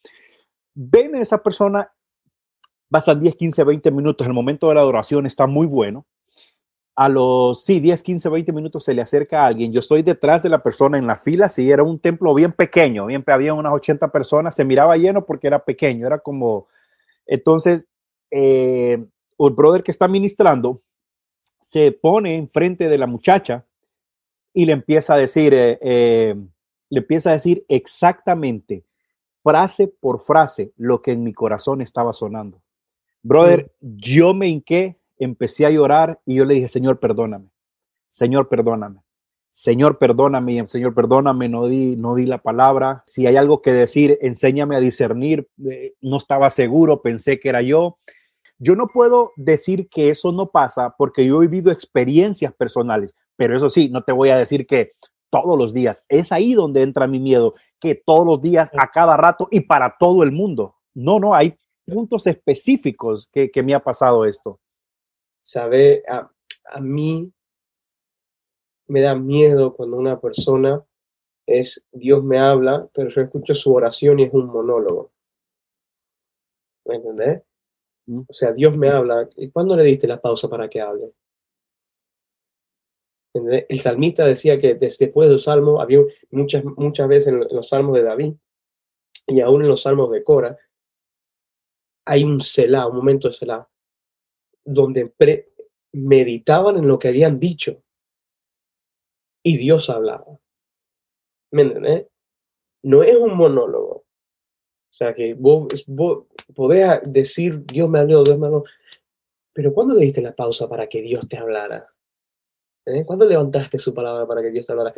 Ven 0.73 1.15
a 1.15 1.21
esa 1.21 1.41
persona, 1.41 1.91
pasan 2.89 3.19
10, 3.19 3.35
15, 3.35 3.63
20 3.63 3.91
minutos, 3.91 4.27
el 4.27 4.33
momento 4.33 4.67
de 4.67 4.75
la 4.75 4.81
adoración 4.81 5.25
está 5.25 5.47
muy 5.47 5.67
bueno 5.67 6.05
a 7.01 7.09
los, 7.09 7.65
sí, 7.65 7.79
10, 7.79 8.03
15, 8.03 8.29
20 8.29 8.51
minutos 8.51 8.83
se 8.83 8.93
le 8.93 9.01
acerca 9.01 9.41
a 9.41 9.47
alguien. 9.47 9.73
Yo 9.73 9.79
estoy 9.79 10.03
detrás 10.03 10.43
de 10.43 10.49
la 10.49 10.61
persona 10.61 10.99
en 10.99 11.07
la 11.07 11.15
fila. 11.15 11.49
Sí, 11.49 11.71
era 11.71 11.81
un 11.81 11.97
templo 11.97 12.31
bien 12.35 12.51
pequeño, 12.51 13.07
bien, 13.07 13.23
había 13.25 13.55
unas 13.55 13.73
80 13.73 14.11
personas. 14.11 14.55
Se 14.55 14.63
miraba 14.63 14.95
lleno 14.97 15.25
porque 15.25 15.47
era 15.47 15.65
pequeño, 15.65 16.05
era 16.05 16.19
como. 16.19 16.67
Entonces, 17.25 17.87
eh, 18.29 19.03
el 19.39 19.49
brother 19.49 19.81
que 19.81 19.89
está 19.89 20.07
ministrando 20.07 20.83
se 21.59 21.91
pone 21.91 22.35
enfrente 22.35 22.87
de 22.87 22.99
la 22.99 23.07
muchacha 23.07 23.65
y 24.53 24.65
le 24.65 24.73
empieza 24.73 25.15
a 25.15 25.17
decir, 25.17 25.55
eh, 25.55 25.79
eh, 25.81 26.35
le 26.89 26.99
empieza 26.99 27.31
a 27.31 27.33
decir 27.33 27.65
exactamente, 27.67 28.85
frase 29.41 29.87
por 29.87 30.21
frase, 30.21 30.71
lo 30.77 31.01
que 31.01 31.13
en 31.13 31.23
mi 31.23 31.33
corazón 31.33 31.81
estaba 31.81 32.13
sonando. 32.13 32.61
Brother, 33.23 33.71
mm. 33.81 33.95
yo 33.97 34.35
me 34.35 34.49
hinqué 34.49 35.00
empecé 35.23 35.65
a 35.65 35.71
llorar 35.71 36.19
y 36.25 36.35
yo 36.35 36.45
le 36.45 36.55
dije, 36.55 36.67
Señor, 36.67 36.99
perdóname, 36.99 37.49
Señor, 38.09 38.49
perdóname, 38.49 39.01
Señor, 39.51 39.97
perdóname, 39.97 40.65
Señor, 40.69 40.93
perdóname, 40.93 41.49
no 41.49 41.67
di, 41.67 41.97
no 41.97 42.15
di 42.15 42.25
la 42.25 42.37
palabra. 42.37 43.03
Si 43.05 43.27
hay 43.27 43.35
algo 43.35 43.61
que 43.61 43.73
decir, 43.73 44.17
enséñame 44.21 44.77
a 44.77 44.79
discernir. 44.79 45.49
Eh, 45.69 45.93
no 45.99 46.17
estaba 46.17 46.49
seguro, 46.49 47.01
pensé 47.01 47.37
que 47.37 47.49
era 47.49 47.61
yo. 47.61 47.97
Yo 48.59 48.77
no 48.77 48.87
puedo 48.87 49.33
decir 49.35 49.89
que 49.89 50.09
eso 50.09 50.31
no 50.31 50.51
pasa 50.51 50.95
porque 50.97 51.25
yo 51.25 51.37
he 51.43 51.47
vivido 51.47 51.69
experiencias 51.69 52.53
personales, 52.53 53.13
pero 53.35 53.57
eso 53.57 53.69
sí, 53.69 53.89
no 53.89 54.03
te 54.03 54.13
voy 54.13 54.29
a 54.29 54.37
decir 54.37 54.65
que 54.65 54.93
todos 55.29 55.57
los 55.57 55.73
días. 55.73 56.05
Es 56.07 56.31
ahí 56.31 56.53
donde 56.53 56.81
entra 56.81 57.05
mi 57.05 57.19
miedo, 57.19 57.53
que 57.77 57.95
todos 57.95 58.25
los 58.25 58.41
días, 58.41 58.69
a 58.77 58.89
cada 58.89 59.17
rato 59.17 59.49
y 59.51 59.59
para 59.61 59.97
todo 59.99 60.23
el 60.23 60.31
mundo. 60.31 60.75
No, 60.93 61.19
no, 61.19 61.33
hay 61.33 61.57
puntos 61.85 62.25
específicos 62.25 63.29
que, 63.33 63.51
que 63.51 63.63
me 63.63 63.73
ha 63.73 63.81
pasado 63.81 64.23
esto. 64.23 64.60
¿Sabe? 65.41 66.03
A, 66.07 66.29
mí 66.79 67.31
me 68.87 69.01
da 69.01 69.15
miedo 69.15 69.73
cuando 69.73 69.97
una 69.97 70.19
persona 70.19 70.85
es, 71.45 71.85
Dios 71.91 72.23
me 72.23 72.39
habla, 72.39 72.87
pero 72.93 73.09
yo 73.09 73.21
escucho 73.21 73.53
su 73.53 73.73
oración 73.73 74.19
y 74.19 74.23
es 74.23 74.33
un 74.33 74.47
monólogo. 74.47 75.11
¿Me 76.85 76.95
entendés? 76.95 77.43
O 78.27 78.33
sea, 78.33 78.51
Dios 78.53 78.77
me 78.77 78.89
habla. 78.89 79.29
¿Y 79.35 79.49
cuándo 79.49 79.75
le 79.75 79.83
diste 79.83 80.07
la 80.07 80.21
pausa 80.21 80.49
para 80.49 80.69
que 80.69 80.81
hable? 80.81 81.13
El 83.33 83.79
salmista 83.79 84.25
decía 84.25 84.59
que 84.59 84.75
después 84.75 85.27
de 85.27 85.33
los 85.33 85.43
salmos, 85.43 85.81
había 85.81 86.01
muchas, 86.31 86.63
muchas 86.65 87.07
veces 87.07 87.27
en 87.29 87.39
los 87.39 87.69
salmos 87.69 87.95
de 87.95 88.03
David 88.03 88.33
y 89.27 89.39
aún 89.39 89.61
en 89.61 89.69
los 89.69 89.83
salmos 89.83 90.11
de 90.11 90.23
Cora, 90.23 90.57
hay 92.05 92.23
un 92.25 92.41
selah, 92.41 92.87
un 92.87 92.97
momento 92.97 93.29
de 93.29 93.33
selah, 93.33 93.70
donde 94.63 95.13
meditaban 95.93 96.77
en 96.77 96.87
lo 96.87 96.99
que 96.99 97.07
habían 97.09 97.39
dicho 97.39 97.81
y 99.43 99.57
Dios 99.57 99.89
hablaba. 99.89 100.39
¿Me? 101.51 102.07
No 102.83 103.03
es 103.03 103.15
un 103.15 103.35
monólogo. 103.35 104.05
O 104.91 104.93
sea, 104.93 105.13
que 105.13 105.33
vos, 105.33 105.67
podés 106.53 107.01
decir, 107.05 107.65
Dios 107.65 107.89
me 107.89 107.99
habló, 107.99 108.23
Dios 108.23 108.37
me 108.37 108.47
habló, 108.47 108.65
pero 109.53 109.73
¿cuándo 109.73 109.93
le 109.93 110.03
diste 110.03 110.21
la 110.21 110.35
pausa 110.35 110.67
para 110.67 110.87
que 110.87 111.01
Dios 111.01 111.27
te 111.27 111.37
hablara? 111.37 111.87
¿Eh? 112.85 113.05
¿Cuándo 113.05 113.27
levantaste 113.27 113.77
su 113.77 113.93
palabra 113.93 114.25
para 114.27 114.41
que 114.41 114.51
Dios 114.51 114.65
te 114.65 114.71
hablara? 114.73 114.93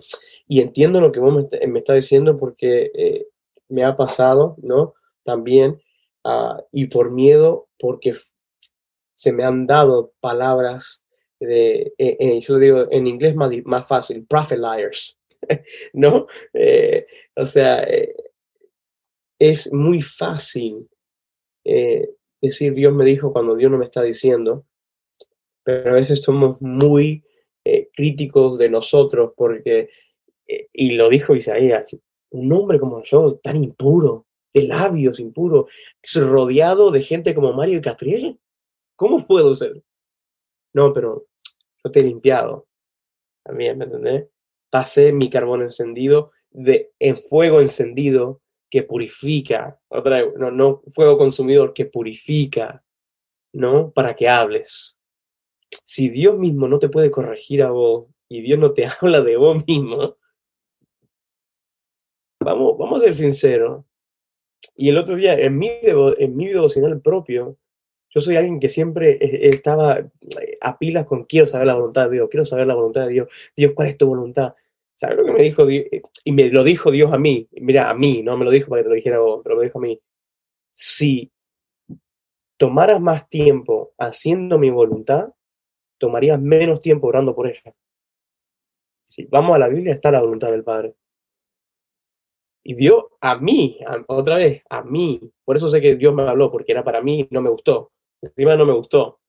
Y 0.48 0.62
entiendo 0.62 1.00
lo 1.00 1.12
que 1.12 1.20
vos 1.20 1.34
me, 1.34 1.80
estás 1.80 1.96
diciendo 1.96 2.38
porque 2.38 2.92
eh, 2.96 3.28
me 3.70 3.84
ha 3.84 3.96
pasado, 3.96 4.56
¿no? 4.62 4.94
También, 5.24 5.82
uh, 6.24 6.62
y 6.72 6.88
por 6.88 7.12
miedo, 7.12 7.68
porque 7.78 8.14
se 9.16 9.32
me 9.32 9.44
han 9.44 9.66
dado 9.66 10.14
palabras 10.20 11.04
de, 11.40 11.94
eh, 11.98 12.18
eh, 12.20 12.42
yo 12.42 12.58
digo 12.58 12.88
en 12.90 13.08
inglés 13.08 13.36
más, 13.36 13.52
más 13.66 13.88
fácil, 13.88 14.26
prophet 14.26 14.60
liars, 14.60 15.20
¿no? 15.94 16.28
Eh, 16.54 17.06
o 17.36 17.46
sea, 17.46 17.86
es 19.40 19.72
muy 19.72 20.02
fácil 20.02 20.88
decir 22.42 22.74
Dios 22.74 22.94
me 22.94 23.06
dijo 23.06 23.32
cuando 23.32 23.56
Dios 23.56 23.72
no 23.72 23.78
me 23.78 23.86
está 23.86 24.04
diciendo, 24.04 24.66
pero 25.64 25.92
a 25.92 25.96
veces 25.96 26.22
somos 26.22 26.62
muy 26.62 27.24
críticos 27.94 28.58
de 28.58 28.70
nosotros 28.70 29.32
porque, 29.36 29.90
y 30.74 30.92
lo 30.92 31.10
dijo 31.10 31.36
Isaías, 31.36 31.96
un 32.32 32.52
hombre 32.52 32.80
como 32.80 33.02
yo, 33.04 33.40
tan 33.42 33.64
impuro, 33.64 34.26
de 34.54 34.68
labios 34.68 35.20
impuros, 35.20 35.72
rodeado 36.16 36.92
de 36.92 37.02
gente 37.02 37.34
como 37.34 37.54
Mario 37.54 37.82
Catriel, 37.82 38.40
¿Cómo 38.96 39.26
puedo 39.26 39.56
ser? 39.56 39.84
No, 40.74 40.94
pero 40.94 41.26
yo 41.84 41.92
te 41.92 42.00
he 42.00 42.04
limpiado. 42.04 42.68
También, 43.44 43.78
¿me 43.78 43.86
entendés? 43.86 44.28
Pasé 44.70 45.12
mi 45.12 45.30
carbón 45.30 45.62
encendido 45.62 46.32
de, 46.52 46.92
en 47.00 47.18
fuego 47.18 47.60
encendido 47.60 48.42
que 48.70 48.84
purifica. 48.84 49.80
Otra 49.90 50.26
no, 50.38 50.52
no 50.52 50.82
fuego 50.88 51.18
consumidor, 51.18 51.74
que 51.74 51.86
purifica, 51.86 52.84
¿no? 53.54 53.92
Para 53.92 54.16
que 54.16 54.28
hables. 54.28 55.00
Si 55.84 56.10
Dios 56.10 56.38
mismo 56.38 56.68
no 56.68 56.80
te 56.80 56.90
puede 56.90 57.12
corregir 57.12 57.64
a 57.64 57.72
vos 57.72 58.08
y 58.30 58.42
Dios 58.42 58.60
no 58.60 58.74
te 58.74 58.86
habla 59.02 59.22
de 59.22 59.38
vos 59.38 59.64
mismo, 59.68 60.18
vamos, 62.44 62.78
vamos 62.78 62.98
a 62.98 63.06
ser 63.06 63.16
sinceros. 63.16 63.86
Y 64.76 64.90
el 64.90 64.98
otro 64.98 65.16
día, 65.16 65.38
en 65.38 65.58
mi, 65.58 65.70
en 65.84 66.36
mi 66.36 66.48
devocional 66.48 67.00
propio, 67.02 67.58
yo 68.14 68.22
soy 68.22 68.36
alguien 68.36 68.60
que 68.60 68.70
siempre 68.70 69.18
eh, 69.20 69.50
estaba 69.50 69.98
eh, 69.98 70.58
a 70.62 70.78
pilas 70.78 71.06
con 71.06 71.24
quiero 71.24 71.48
saber 71.48 71.68
la 71.68 71.74
voluntad 71.74 72.06
de 72.06 72.18
Dios, 72.18 72.30
quiero 72.30 72.46
saber 72.46 72.68
la 72.68 72.76
voluntad 72.76 73.08
de 73.08 73.14
Dios. 73.14 73.30
Dios, 73.56 73.74
¿cuál 73.74 73.88
es 73.88 73.98
tu 73.98 74.08
voluntad? 74.08 74.54
¿Sabes 74.94 75.18
lo 75.18 75.26
que 75.26 75.32
me 75.32 75.42
dijo 75.42 75.66
Dios? 75.66 75.86
Y 76.24 76.32
me 76.32 76.50
lo 76.50 76.64
dijo 76.64 76.92
Dios 76.92 77.12
a 77.12 77.18
mí. 77.18 77.48
Mira, 77.54 77.90
a 77.90 77.96
mí, 77.96 78.22
no 78.22 78.38
me 78.38 78.46
lo 78.46 78.52
dijo 78.52 78.70
para 78.70 78.82
que 78.82 78.84
te 78.84 78.90
lo 78.90 78.96
dijera 78.96 79.20
vos, 79.20 79.42
pero 79.44 79.58
me 79.58 79.64
dijo 79.66 79.80
a 79.80 79.82
mí. 79.82 80.00
Si 80.72 81.32
tomaras 82.58 83.02
más 83.02 83.28
tiempo 83.30 83.94
haciendo 83.98 84.60
mi 84.60 84.70
voluntad, 84.70 85.30
tomarías 85.98 86.40
menos 86.40 86.80
tiempo 86.80 87.08
orando 87.08 87.34
por 87.34 87.48
ella. 87.48 87.74
Si 89.06 89.26
vamos 89.26 89.56
a 89.56 89.60
la 89.60 89.70
Biblia, 89.70 89.94
está 89.94 90.12
la 90.12 90.22
voluntad 90.22 90.52
del 90.52 90.64
Padre. 90.64 90.96
Y 92.64 92.76
Dios 92.76 93.06
a 93.20 93.38
mí, 93.38 93.80
otra 94.08 94.36
vez, 94.36 94.64
a 94.70 94.84
mí. 94.84 95.20
Por 95.44 95.58
eso 95.58 95.68
sé 95.68 95.82
que 95.82 95.96
Dios 95.96 96.14
me 96.14 96.24
habló, 96.24 96.52
porque 96.52 96.72
era 96.72 96.84
para 96.84 97.02
mí 97.02 97.22
y 97.22 97.28
no 97.32 97.42
me 97.42 97.50
gustó 97.50 97.94
encima 98.24 98.56
no 98.56 98.66
me 98.66 98.74
gustó. 98.74 99.20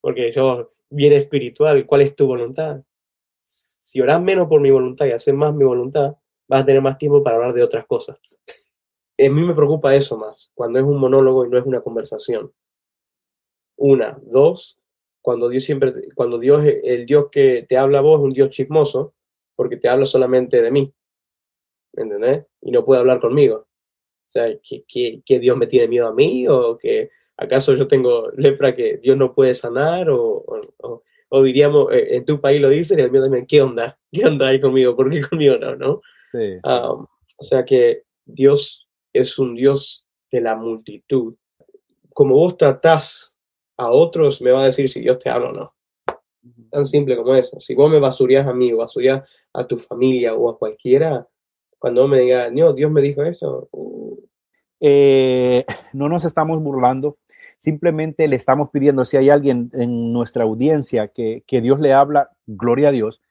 porque 0.00 0.32
yo, 0.32 0.72
bien 0.90 1.12
espiritual, 1.12 1.86
¿cuál 1.86 2.02
es 2.02 2.16
tu 2.16 2.26
voluntad? 2.26 2.82
Si 3.42 4.00
oras 4.00 4.20
menos 4.20 4.48
por 4.48 4.60
mi 4.60 4.70
voluntad 4.70 5.06
y 5.06 5.12
haces 5.12 5.34
más 5.34 5.54
mi 5.54 5.64
voluntad, 5.64 6.16
vas 6.48 6.62
a 6.62 6.66
tener 6.66 6.82
más 6.82 6.98
tiempo 6.98 7.22
para 7.22 7.36
hablar 7.36 7.54
de 7.54 7.62
otras 7.62 7.86
cosas. 7.86 8.18
A 9.18 9.28
mí 9.28 9.42
me 9.42 9.54
preocupa 9.54 9.94
eso 9.94 10.16
más, 10.16 10.50
cuando 10.54 10.78
es 10.78 10.84
un 10.84 10.98
monólogo 10.98 11.46
y 11.46 11.48
no 11.48 11.58
es 11.58 11.64
una 11.64 11.80
conversación. 11.80 12.52
Una, 13.76 14.18
dos, 14.22 14.80
cuando 15.20 15.48
Dios 15.48 15.62
siempre, 15.64 15.92
cuando 16.14 16.38
Dios, 16.38 16.62
el 16.64 17.06
Dios 17.06 17.28
que 17.30 17.64
te 17.68 17.76
habla 17.76 17.98
a 17.98 18.02
vos 18.02 18.18
es 18.18 18.24
un 18.24 18.30
Dios 18.30 18.50
chismoso, 18.50 19.14
porque 19.54 19.76
te 19.76 19.88
habla 19.88 20.06
solamente 20.06 20.60
de 20.60 20.70
mí, 20.70 20.92
¿me 21.92 22.02
entendés? 22.02 22.46
Y 22.62 22.72
no 22.72 22.84
puede 22.84 23.00
hablar 23.00 23.20
conmigo. 23.20 23.56
O 23.56 24.30
sea, 24.32 24.48
¿que, 24.60 25.38
Dios 25.38 25.56
me 25.56 25.66
tiene 25.66 25.88
miedo 25.88 26.08
a 26.08 26.14
mí? 26.14 26.48
¿O 26.48 26.76
que 26.78 27.10
acaso 27.42 27.74
yo 27.74 27.86
tengo 27.86 28.30
lepra 28.36 28.74
que 28.74 28.98
Dios 28.98 29.16
no 29.16 29.34
puede 29.34 29.54
sanar? 29.54 30.10
¿O, 30.10 30.44
o, 31.28 31.42
diríamos, 31.42 31.92
eh, 31.92 32.16
en 32.16 32.24
tu 32.24 32.40
país 32.40 32.60
lo 32.60 32.68
dicen 32.68 32.98
y 32.98 33.02
el 33.02 33.10
mío 33.10 33.22
también, 33.22 33.46
¿qué 33.46 33.62
onda? 33.62 33.98
¿Qué 34.10 34.24
onda 34.24 34.48
ahí 34.48 34.60
conmigo? 34.60 34.96
¿Por 34.96 35.10
qué 35.10 35.22
conmigo 35.22 35.56
no? 35.56 35.76
¿no? 35.76 36.00
Sí, 36.30 36.58
o 36.64 37.44
sea 37.44 37.64
que 37.64 38.04
Dios 38.24 38.88
es 39.12 39.38
un 39.38 39.54
Dios 39.54 40.06
de 40.30 40.40
la 40.40 40.56
multitud. 40.56 41.34
Como 42.12 42.34
vos 42.34 42.56
tratás 42.56 43.36
a 43.76 43.90
otros, 43.90 44.40
me 44.40 44.50
va 44.50 44.62
a 44.62 44.66
decir 44.66 44.88
si 44.88 45.00
Dios 45.00 45.18
te 45.18 45.30
habla 45.30 45.50
o 45.50 45.52
no. 45.52 45.74
Tan 46.70 46.86
simple 46.86 47.16
como 47.16 47.34
eso. 47.34 47.60
Si 47.60 47.74
vos 47.74 47.90
me 47.90 47.98
basurías 47.98 48.46
a 48.46 48.52
mí 48.52 48.72
o 48.72 48.78
basurías 48.78 49.22
a 49.52 49.66
tu 49.66 49.76
familia 49.76 50.34
o 50.34 50.50
a 50.50 50.58
cualquiera, 50.58 51.26
cuando 51.78 52.06
me 52.06 52.20
diga, 52.20 52.50
no, 52.50 52.72
Dios 52.72 52.90
me 52.90 53.02
dijo 53.02 53.22
eso. 53.22 53.68
Uh. 53.72 54.16
Eh, 54.80 55.64
no 55.92 56.08
nos 56.08 56.24
estamos 56.24 56.62
burlando, 56.62 57.18
simplemente 57.62 58.26
le 58.26 58.34
estamos 58.34 58.70
pidiendo, 58.70 59.04
si 59.04 59.16
hay 59.16 59.30
alguien 59.30 59.70
en 59.72 60.12
nuestra 60.12 60.42
audiencia 60.42 61.06
que, 61.06 61.44
que 61.46 61.60
Dios 61.60 61.78
le 61.78 61.92
habla, 61.92 62.32
gloria 62.44 62.88
a 62.88 62.90
Dios, 62.90 63.22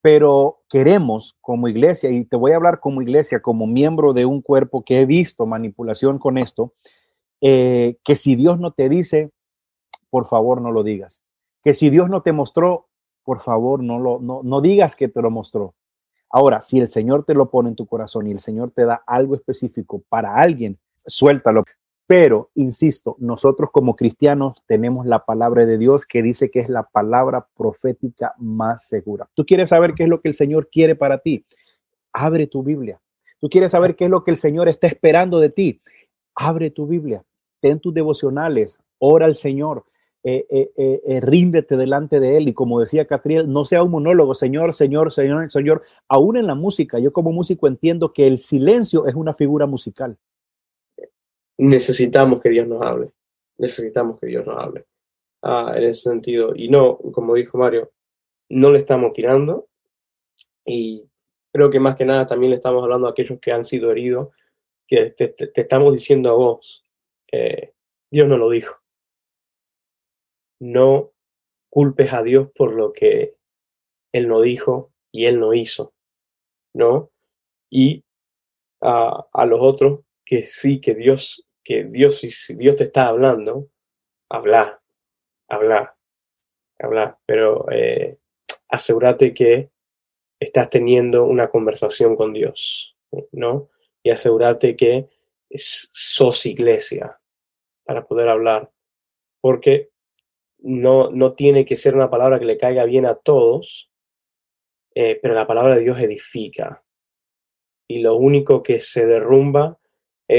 pero 0.00 0.60
queremos 0.68 1.36
como 1.40 1.66
iglesia, 1.66 2.08
y 2.08 2.24
te 2.24 2.36
voy 2.36 2.52
a 2.52 2.56
hablar 2.56 2.78
como 2.78 3.02
iglesia, 3.02 3.42
como 3.42 3.66
miembro 3.66 4.12
de 4.12 4.24
un 4.24 4.40
cuerpo 4.40 4.84
que 4.84 5.00
he 5.00 5.04
visto 5.04 5.46
manipulación 5.46 6.20
con 6.20 6.38
esto, 6.38 6.74
eh, 7.40 7.96
que 8.04 8.14
si 8.14 8.36
Dios 8.36 8.60
no 8.60 8.70
te 8.70 8.88
dice, 8.88 9.32
por 10.10 10.26
favor 10.26 10.60
no 10.60 10.70
lo 10.70 10.84
digas. 10.84 11.20
Que 11.64 11.74
si 11.74 11.90
Dios 11.90 12.08
no 12.08 12.22
te 12.22 12.30
mostró, 12.30 12.86
por 13.24 13.40
favor 13.40 13.82
no, 13.82 13.98
lo, 13.98 14.20
no, 14.20 14.42
no 14.44 14.60
digas 14.60 14.94
que 14.94 15.08
te 15.08 15.20
lo 15.20 15.32
mostró. 15.32 15.74
Ahora, 16.30 16.60
si 16.60 16.78
el 16.78 16.88
Señor 16.88 17.24
te 17.24 17.34
lo 17.34 17.50
pone 17.50 17.70
en 17.70 17.74
tu 17.74 17.86
corazón 17.86 18.28
y 18.28 18.30
el 18.30 18.38
Señor 18.38 18.70
te 18.70 18.84
da 18.84 19.02
algo 19.08 19.34
específico 19.34 20.04
para 20.08 20.36
alguien, 20.36 20.78
suéltalo. 21.04 21.64
Pero, 22.14 22.50
insisto, 22.56 23.16
nosotros 23.20 23.70
como 23.72 23.96
cristianos 23.96 24.62
tenemos 24.66 25.06
la 25.06 25.24
palabra 25.24 25.64
de 25.64 25.78
Dios 25.78 26.04
que 26.04 26.22
dice 26.22 26.50
que 26.50 26.60
es 26.60 26.68
la 26.68 26.82
palabra 26.82 27.46
profética 27.56 28.34
más 28.36 28.86
segura. 28.86 29.30
¿Tú 29.32 29.46
quieres 29.46 29.70
saber 29.70 29.94
qué 29.94 30.02
es 30.02 30.10
lo 30.10 30.20
que 30.20 30.28
el 30.28 30.34
Señor 30.34 30.68
quiere 30.70 30.94
para 30.94 31.16
ti? 31.16 31.46
Abre 32.12 32.46
tu 32.46 32.62
Biblia. 32.62 33.00
¿Tú 33.40 33.48
quieres 33.48 33.70
saber 33.70 33.96
qué 33.96 34.04
es 34.04 34.10
lo 34.10 34.24
que 34.24 34.30
el 34.30 34.36
Señor 34.36 34.68
está 34.68 34.88
esperando 34.88 35.40
de 35.40 35.48
ti? 35.48 35.80
Abre 36.34 36.68
tu 36.68 36.86
Biblia. 36.86 37.24
Ten 37.60 37.80
tus 37.80 37.94
devocionales. 37.94 38.78
Ora 38.98 39.24
al 39.24 39.34
Señor. 39.34 39.86
Eh, 40.22 40.44
eh, 40.50 41.00
eh, 41.06 41.20
ríndete 41.22 41.78
delante 41.78 42.20
de 42.20 42.36
Él. 42.36 42.46
Y 42.46 42.52
como 42.52 42.78
decía 42.78 43.06
Catriel, 43.06 43.50
no 43.50 43.64
sea 43.64 43.82
un 43.82 43.90
monólogo, 43.90 44.34
Señor, 44.34 44.74
Señor, 44.74 45.14
Señor, 45.14 45.50
Señor. 45.50 45.80
Aún 46.08 46.36
en 46.36 46.46
la 46.46 46.56
música, 46.56 46.98
yo 46.98 47.10
como 47.10 47.32
músico 47.32 47.68
entiendo 47.68 48.12
que 48.12 48.26
el 48.26 48.38
silencio 48.38 49.06
es 49.06 49.14
una 49.14 49.32
figura 49.32 49.64
musical 49.64 50.18
necesitamos 51.62 52.40
que 52.40 52.50
Dios 52.50 52.66
nos 52.66 52.82
hable. 52.82 53.12
Necesitamos 53.56 54.18
que 54.18 54.26
Dios 54.26 54.44
nos 54.44 54.60
hable. 54.60 54.84
Ah, 55.42 55.72
en 55.76 55.84
ese 55.84 56.02
sentido. 56.10 56.52
Y 56.56 56.68
no, 56.68 56.98
como 56.98 57.34
dijo 57.34 57.56
Mario, 57.56 57.92
no 58.48 58.70
le 58.72 58.80
estamos 58.80 59.12
tirando. 59.12 59.68
Y 60.64 61.08
creo 61.52 61.70
que 61.70 61.80
más 61.80 61.96
que 61.96 62.04
nada 62.04 62.26
también 62.26 62.50
le 62.50 62.56
estamos 62.56 62.82
hablando 62.82 63.06
a 63.06 63.10
aquellos 63.10 63.38
que 63.40 63.52
han 63.52 63.64
sido 63.64 63.90
heridos, 63.90 64.30
que 64.86 65.10
te, 65.10 65.34
estamos 65.54 65.92
diciendo 65.92 66.30
a 66.30 66.34
vos, 66.34 66.84
eh, 67.30 67.72
Dios 68.10 68.28
no 68.28 68.36
lo 68.36 68.50
dijo. 68.50 68.76
No 70.60 71.12
culpes 71.70 72.12
a 72.12 72.22
Dios 72.22 72.50
por 72.54 72.74
lo 72.74 72.92
que 72.92 73.36
Él 74.12 74.28
no 74.28 74.40
dijo 74.40 74.92
y 75.12 75.26
Él 75.26 75.38
no 75.38 75.54
hizo. 75.54 75.94
¿No? 76.74 77.10
Y 77.70 78.04
a, 78.80 79.28
a 79.32 79.46
los 79.46 79.60
otros 79.60 80.00
que 80.24 80.44
sí, 80.44 80.80
que 80.80 80.94
Dios 80.94 81.46
que 81.64 81.84
Dios, 81.84 82.18
si 82.18 82.54
Dios 82.54 82.76
te 82.76 82.84
está 82.84 83.08
hablando, 83.08 83.68
habla, 84.28 84.82
habla, 85.48 85.96
habla, 86.78 87.18
pero 87.26 87.70
eh, 87.70 88.18
asegúrate 88.68 89.32
que 89.32 89.70
estás 90.40 90.70
teniendo 90.70 91.24
una 91.24 91.48
conversación 91.48 92.16
con 92.16 92.32
Dios, 92.32 92.96
¿no? 93.32 93.70
Y 94.02 94.10
asegúrate 94.10 94.74
que 94.74 95.08
sos 95.54 96.46
iglesia 96.46 97.20
para 97.84 98.06
poder 98.06 98.28
hablar, 98.28 98.70
porque 99.40 99.90
no, 100.58 101.10
no 101.10 101.34
tiene 101.34 101.64
que 101.64 101.76
ser 101.76 101.94
una 101.94 102.10
palabra 102.10 102.38
que 102.38 102.44
le 102.44 102.58
caiga 102.58 102.84
bien 102.84 103.06
a 103.06 103.14
todos, 103.14 103.90
eh, 104.94 105.18
pero 105.20 105.34
la 105.34 105.46
palabra 105.46 105.76
de 105.76 105.82
Dios 105.82 105.98
edifica. 106.00 106.84
Y 107.88 108.00
lo 108.00 108.16
único 108.16 108.62
que 108.62 108.80
se 108.80 109.06
derrumba 109.06 109.78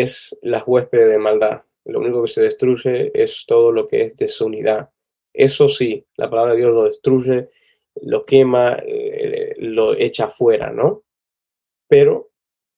es 0.02 0.38
las 0.42 0.64
huéspedes 0.66 1.10
de 1.10 1.18
maldad. 1.18 1.64
Lo 1.86 2.00
único 2.00 2.22
que 2.24 2.30
se 2.30 2.42
destruye 2.42 3.12
es 3.14 3.46
todo 3.46 3.72
lo 3.72 3.88
que 3.88 4.04
es 4.04 4.16
desunidad. 4.16 4.90
Eso 5.34 5.68
sí, 5.68 6.06
la 6.16 6.30
palabra 6.30 6.54
de 6.54 6.60
Dios 6.60 6.74
lo 6.74 6.84
destruye, 6.84 7.50
lo 8.02 8.26
quema, 8.26 8.78
eh, 8.86 9.56
lo 9.58 9.94
echa 9.96 10.30
fuera, 10.30 10.72
¿no? 10.72 11.04
Pero 11.88 12.32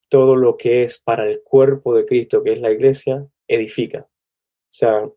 todo 0.10 0.36
lo 0.36 0.58
que 0.58 0.84
es 0.84 0.99
para 0.99 1.25
el 1.25 1.41
cuerpo 1.41 1.95
de 1.95 2.06
Cristo, 2.06 2.43
que 2.43 2.54
es 2.54 2.62
la 2.62 2.71
iglesia, 2.71 3.28
edifica. 3.47 4.08
O 4.08 4.78
sea, 4.78 5.10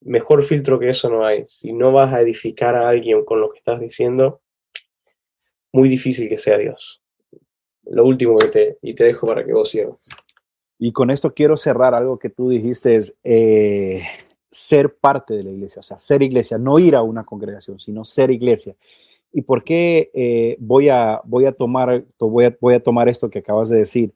mejor 0.00 0.42
filtro 0.42 0.78
que 0.78 0.88
eso 0.88 1.10
no 1.10 1.24
hay. 1.24 1.46
Si 1.48 1.72
no 1.72 1.92
vas 1.92 2.12
a 2.14 2.20
edificar 2.20 2.74
a 2.76 2.88
alguien 2.88 3.24
con 3.24 3.40
lo 3.40 3.50
que 3.50 3.58
estás 3.58 3.80
diciendo, 3.80 4.42
muy 5.72 5.88
difícil 5.88 6.28
que 6.28 6.38
sea 6.38 6.58
Dios. 6.58 7.02
Lo 7.84 8.04
último 8.04 8.38
que 8.38 8.48
te, 8.48 8.78
y 8.82 8.94
te 8.94 9.04
dejo 9.04 9.26
para 9.26 9.44
que 9.44 9.52
vos 9.52 9.70
cierres. 9.70 9.96
Y 10.84 10.90
con 10.90 11.12
esto 11.12 11.32
quiero 11.32 11.56
cerrar 11.56 11.94
algo 11.94 12.18
que 12.18 12.28
tú 12.28 12.48
dijiste, 12.48 12.96
es 12.96 13.16
eh, 13.22 14.02
ser 14.50 14.96
parte 14.96 15.32
de 15.32 15.44
la 15.44 15.50
iglesia, 15.50 15.78
o 15.78 15.82
sea, 15.84 16.00
ser 16.00 16.22
iglesia, 16.22 16.58
no 16.58 16.80
ir 16.80 16.96
a 16.96 17.02
una 17.02 17.22
congregación, 17.22 17.78
sino 17.78 18.04
ser 18.04 18.32
iglesia. 18.32 18.74
¿Y 19.32 19.42
por 19.42 19.62
qué 19.62 20.10
eh, 20.12 20.56
voy, 20.58 20.88
a, 20.88 21.20
voy, 21.22 21.46
a 21.46 21.52
tomar, 21.52 22.04
voy, 22.18 22.46
a, 22.46 22.56
voy 22.60 22.74
a 22.74 22.82
tomar 22.82 23.08
esto 23.08 23.30
que 23.30 23.38
acabas 23.38 23.68
de 23.68 23.78
decir? 23.78 24.12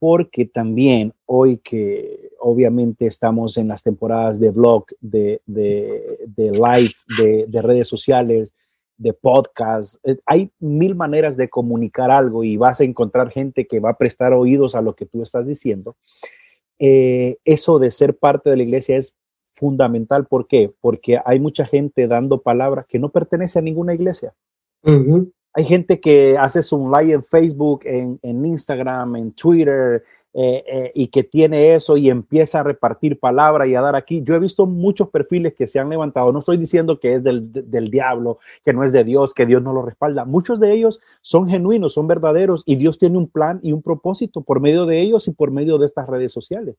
Porque 0.00 0.46
también 0.46 1.14
hoy 1.26 1.58
que 1.58 2.28
obviamente 2.40 3.06
estamos 3.06 3.56
en 3.56 3.68
las 3.68 3.84
temporadas 3.84 4.40
de 4.40 4.50
blog, 4.50 4.86
de, 5.00 5.42
de, 5.46 6.18
de 6.26 6.50
live, 6.50 6.94
de, 7.16 7.46
de 7.46 7.62
redes 7.62 7.86
sociales, 7.86 8.52
de 8.96 9.12
podcast. 9.12 9.96
Eh, 10.04 10.18
hay 10.26 10.50
mil 10.58 10.94
maneras 10.94 11.36
de 11.36 11.48
comunicar 11.48 12.10
algo 12.10 12.44
y 12.44 12.56
vas 12.56 12.80
a 12.80 12.84
encontrar 12.84 13.30
gente 13.30 13.66
que 13.66 13.80
va 13.80 13.90
a 13.90 13.98
prestar 13.98 14.32
oídos 14.32 14.74
a 14.74 14.82
lo 14.82 14.94
que 14.94 15.06
tú 15.06 15.22
estás 15.22 15.46
diciendo. 15.46 15.96
Eh, 16.78 17.38
eso 17.44 17.78
de 17.78 17.90
ser 17.90 18.16
parte 18.16 18.50
de 18.50 18.56
la 18.56 18.62
iglesia 18.62 18.96
es 18.96 19.16
fundamental. 19.54 20.26
¿Por 20.26 20.46
qué? 20.46 20.72
Porque 20.80 21.18
hay 21.24 21.40
mucha 21.40 21.66
gente 21.66 22.06
dando 22.06 22.42
palabras 22.42 22.86
que 22.86 22.98
no 22.98 23.10
pertenece 23.10 23.58
a 23.58 23.62
ninguna 23.62 23.94
iglesia. 23.94 24.34
Hay 25.54 25.64
gente 25.64 26.00
que 26.00 26.36
hace 26.38 26.62
su 26.62 26.90
live 26.90 27.14
en 27.14 27.24
Facebook, 27.24 27.82
en, 27.84 28.18
en 28.22 28.44
Instagram, 28.44 29.16
en 29.16 29.32
Twitter, 29.32 30.04
eh, 30.36 30.64
eh, 30.66 30.92
y 30.96 31.06
que 31.06 31.22
tiene 31.22 31.76
eso 31.76 31.96
y 31.96 32.10
empieza 32.10 32.58
a 32.58 32.64
repartir 32.64 33.20
palabra 33.20 33.68
y 33.68 33.76
a 33.76 33.80
dar 33.80 33.94
aquí. 33.94 34.20
Yo 34.24 34.34
he 34.34 34.40
visto 34.40 34.66
muchos 34.66 35.08
perfiles 35.08 35.54
que 35.54 35.68
se 35.68 35.78
han 35.78 35.88
levantado. 35.88 36.32
No 36.32 36.40
estoy 36.40 36.56
diciendo 36.56 36.98
que 36.98 37.14
es 37.14 37.22
del, 37.22 37.52
del, 37.52 37.88
diablo, 37.88 38.40
que 38.64 38.72
no 38.72 38.82
es 38.82 38.90
de 38.90 39.04
Dios, 39.04 39.32
que 39.32 39.46
Dios 39.46 39.62
no 39.62 39.72
lo 39.72 39.82
respalda. 39.82 40.24
Muchos 40.24 40.58
de 40.58 40.72
ellos 40.72 41.00
son 41.20 41.48
genuinos, 41.48 41.94
son 41.94 42.08
verdaderos 42.08 42.64
y 42.66 42.74
Dios 42.74 42.98
tiene 42.98 43.16
un 43.16 43.28
plan 43.28 43.60
y 43.62 43.70
un 43.70 43.80
propósito 43.80 44.40
por 44.40 44.58
medio 44.58 44.86
de 44.86 45.00
ellos 45.00 45.28
y 45.28 45.30
por 45.30 45.52
medio 45.52 45.78
de 45.78 45.86
estas 45.86 46.08
redes 46.08 46.32
sociales. 46.32 46.74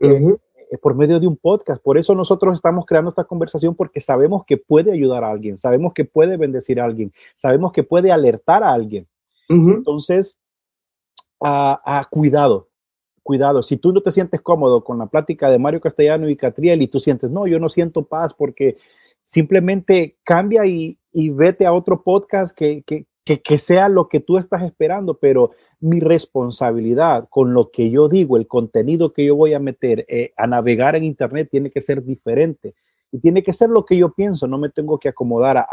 Eh, 0.00 0.76
por 0.78 0.96
medio 0.96 1.20
de 1.20 1.26
un 1.28 1.36
podcast. 1.36 1.80
Por 1.80 1.98
eso 1.98 2.16
nosotros 2.16 2.54
estamos 2.54 2.84
creando 2.84 3.10
esta 3.10 3.24
conversación 3.24 3.76
porque 3.76 4.00
sabemos 4.00 4.44
que 4.44 4.56
puede 4.56 4.92
ayudar 4.92 5.22
a 5.22 5.30
alguien, 5.30 5.56
sabemos 5.56 5.94
que 5.94 6.04
puede 6.04 6.36
bendecir 6.36 6.80
a 6.80 6.84
alguien, 6.84 7.12
sabemos 7.36 7.70
que 7.70 7.84
puede 7.84 8.10
alertar 8.10 8.62
a 8.64 8.72
alguien. 8.72 9.06
Entonces, 9.48 10.36
a, 11.40 11.80
a, 12.00 12.04
cuidado, 12.04 12.67
cuidado, 13.28 13.62
si 13.62 13.76
tú 13.76 13.92
no 13.92 14.00
te 14.00 14.10
sientes 14.10 14.40
cómodo 14.40 14.82
con 14.82 14.96
la 14.96 15.04
plática 15.04 15.50
de 15.50 15.58
Mario 15.58 15.82
Castellano 15.82 16.30
y 16.30 16.36
Catriel 16.36 16.80
y 16.80 16.86
tú 16.88 16.98
sientes, 16.98 17.30
no, 17.30 17.46
yo 17.46 17.58
no 17.58 17.68
siento 17.68 18.06
paz 18.06 18.32
porque 18.32 18.78
simplemente 19.22 20.16
cambia 20.24 20.64
y, 20.64 20.96
vete 21.12 21.66
a 21.66 21.74
otro 21.74 22.02
podcast 22.02 22.56
que, 22.56 23.04
sea 23.58 23.90
lo 23.90 24.08
que 24.08 24.20
tú 24.20 24.38
estás 24.38 24.62
esperando, 24.62 25.18
pero 25.18 25.50
mi 25.78 26.00
responsabilidad 26.00 27.28
con 27.28 27.52
lo 27.52 27.70
que 27.70 27.90
yo 27.90 28.08
digo, 28.08 28.38
el 28.38 28.46
contenido 28.46 29.12
que 29.12 29.26
yo 29.26 29.36
voy 29.36 29.52
a 29.52 29.58
meter 29.58 30.06
eh, 30.08 30.32
a 30.38 30.46
navegar 30.46 30.96
en 30.96 31.04
Internet 31.04 31.48
tiene 31.50 31.70
que 31.70 31.82
ser 31.82 32.02
diferente. 32.02 32.74
Y 33.12 33.18
tiene 33.18 33.42
que 33.42 33.52
ser 33.52 33.68
lo 33.68 33.84
que 33.84 33.98
yo 33.98 34.14
pienso, 34.14 34.46
no 34.46 34.56
me 34.56 34.70
tengo 34.70 34.98
que 34.98 35.10
acomodar 35.10 35.58
a, 35.58 35.66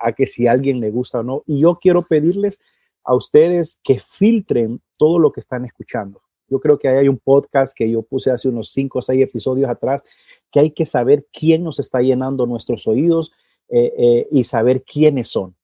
a, 0.00 0.12
que 0.12 0.26
si 0.26 0.46
a 0.46 0.52
alguien 0.52 0.80
le 0.80 0.90
gusta 0.90 1.20
o 1.20 1.22
no. 1.22 1.42
Y 1.46 1.60
yo 1.60 1.78
quiero 1.78 2.00
pedirles 2.00 2.62
a 3.04 3.14
ustedes 3.14 3.78
que 3.84 4.00
filtren 4.00 4.80
todo 4.96 5.18
lo 5.18 5.32
que 5.32 5.40
están 5.40 5.66
escuchando. 5.66 6.21
Yo 6.52 6.60
creo 6.60 6.78
que 6.78 6.88
hay 6.88 7.08
un 7.08 7.18
podcast 7.18 7.74
que 7.74 7.90
yo 7.90 8.02
puse 8.02 8.30
hace 8.30 8.48
unos 8.48 8.68
cinco 8.68 8.98
o 8.98 9.02
seis 9.02 9.22
episodios 9.22 9.70
atrás, 9.70 10.04
que 10.50 10.60
hay 10.60 10.70
que 10.70 10.84
saber 10.84 11.26
quién 11.32 11.64
nos 11.64 11.78
está 11.78 12.02
llenando 12.02 12.44
nuestros 12.44 12.86
oídos 12.86 13.32
eh, 13.70 13.92
eh, 13.96 14.28
y 14.30 14.44
saber 14.44 14.82
quiénes 14.82 15.28
son 15.28 15.56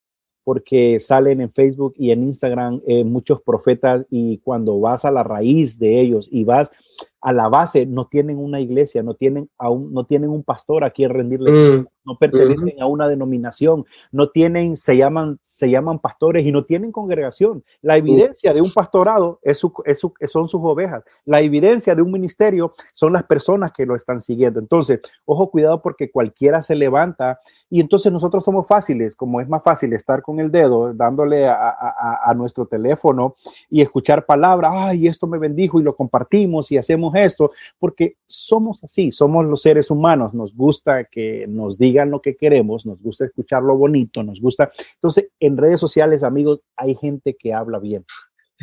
porque 0.48 0.98
salen 0.98 1.42
en 1.42 1.53
Facebook 1.53 1.92
y 1.98 2.11
en 2.11 2.22
Instagram 2.22 2.81
eh, 2.87 3.05
muchos 3.05 3.42
profetas 3.42 4.07
y 4.09 4.38
cuando 4.38 4.81
vas 4.81 5.05
a 5.05 5.11
la 5.11 5.22
raíz 5.22 5.79
de 5.79 6.01
ellos 6.01 6.27
y 6.33 6.44
vas 6.44 6.72
a 7.20 7.35
la 7.35 7.51
base, 7.51 7.85
no 7.85 8.07
tienen 8.07 8.38
una 8.38 8.59
iglesia, 8.59 9.03
no 9.03 9.12
tienen, 9.12 9.51
aún, 9.59 9.92
no 9.92 10.07
tienen 10.07 10.31
un 10.31 10.42
pastor 10.42 10.85
a 10.85 10.90
quien 10.90 11.11
rendirle, 11.11 11.51
mm. 11.51 11.87
No 12.09 12.18
pertenecen 12.18 12.81
a 12.81 12.87
una 12.87 13.07
denominación, 13.07 13.85
no 14.11 14.31
tienen, 14.31 14.77
se 14.77 14.97
llaman, 14.97 15.38
se 15.42 15.68
llaman 15.68 15.99
pastores 15.99 16.47
y 16.47 16.53
no 16.53 16.64
tienen 16.64 16.90
congregación. 16.90 17.62
La 17.83 17.97
evidencia 17.99 18.55
de 18.55 18.62
un 18.62 18.73
pastorado 18.73 19.38
es 19.42 19.59
son 19.59 20.49
sus 20.49 20.61
ovejas. 20.62 21.05
La 21.27 21.40
evidencia 21.40 21.94
de 21.94 22.03
un 22.03 22.11
ministerio 22.11 22.75
son 22.94 23.12
las 23.12 23.25
personas 23.25 23.73
que 23.73 23.85
lo 23.85 23.94
están 23.94 24.21
siguiendo. 24.21 24.59
Entonces, 24.59 25.01
ojo, 25.27 25.51
cuidado 25.51 25.83
porque 25.83 26.11
cualquiera 26.11 26.62
se 26.62 26.75
levanta 26.75 27.40
y 27.71 27.81
entonces 27.81 28.11
nosotros 28.11 28.44
somos 28.44 28.66
fáciles, 28.66 29.14
como 29.14 29.40
es 29.40 29.49
más 29.49 29.62
fácil 29.62 29.92
estar 29.92 30.23
con 30.23 30.40
el 30.40 30.51
dedo 30.51 30.94
dándole 30.94 31.47
a, 31.47 32.33
nuestro 32.35 32.66
teléfono 32.66 33.35
y 33.68 33.81
escuchar 33.81 34.25
palabras, 34.25 34.73
ay, 34.75 35.07
esto 35.07 35.27
me 35.27 35.38
bendijo 35.38 35.81
y 35.81 35.83
lo 35.83 35.97
compartimos 35.97 36.71
y 36.71 36.79
hacemos 36.79 37.14
esto, 37.16 37.51
porque 37.79 38.16
somos 38.27 38.85
así, 38.85 39.11
somos 39.11 39.44
los 39.44 39.62
seres 39.62 39.90
humanos, 39.90 40.35
nos 40.35 40.55
gusta 40.55 41.05
que 41.05 41.47
nos 41.49 41.79
digan 41.79 41.98
lo 42.07 42.23
que 42.23 42.37
queremos, 42.37 42.87
nos 42.87 43.01
gusta 43.01 43.25
escuchar 43.25 43.63
lo 43.63 43.77
bonito, 43.77 44.23
nos 44.23 44.41
gusta. 44.41 44.71
Entonces, 44.95 45.29
en 45.41 45.57
redes 45.57 45.81
sociales, 45.81 46.23
amigos, 46.23 46.63
hay 46.77 46.95
gente 46.95 47.37
que 47.37 47.53
habla 47.53 47.79
bien. 47.79 48.05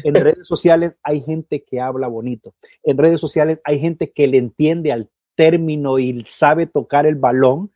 En 0.03 0.15
redes 0.15 0.47
sociales 0.47 0.95
hay 1.03 1.21
gente 1.21 1.63
que 1.63 1.79
habla 1.79 2.07
bonito. 2.07 2.53
En 2.83 2.97
redes 2.97 3.21
sociales 3.21 3.59
hay 3.63 3.79
gente 3.79 4.11
que 4.11 4.27
le 4.27 4.37
entiende 4.37 4.91
al 4.91 5.09
término 5.35 5.99
y 5.99 6.25
sabe 6.27 6.65
tocar 6.65 7.05
el 7.05 7.15
balón 7.15 7.71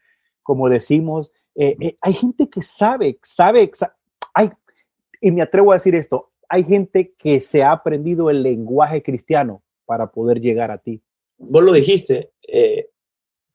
como 0.50 0.68
decimos, 0.68 1.32
eh, 1.54 1.78
eh, 1.80 1.96
hay 2.02 2.14
gente 2.14 2.50
que 2.50 2.64
sabe, 2.64 3.20
sabe, 3.22 3.70
hay, 4.34 4.50
y 5.22 5.30
me 5.30 5.44
atrevo 5.44 5.72
a 5.72 5.76
decir 5.76 5.94
esto, 5.94 6.32
hay 6.50 6.64
gente 6.64 7.14
que 7.20 7.40
se 7.40 7.62
ha 7.62 7.72
aprendido 7.72 8.32
el 8.32 8.42
lenguaje 8.42 9.04
cristiano 9.04 9.62
para 9.86 10.12
poder 10.12 10.42
llegar 10.42 10.72
a 10.72 10.80
ti. 10.80 11.04
Vos 11.38 11.62
lo 11.62 11.72
dijiste, 11.72 12.32
eh, 12.48 12.90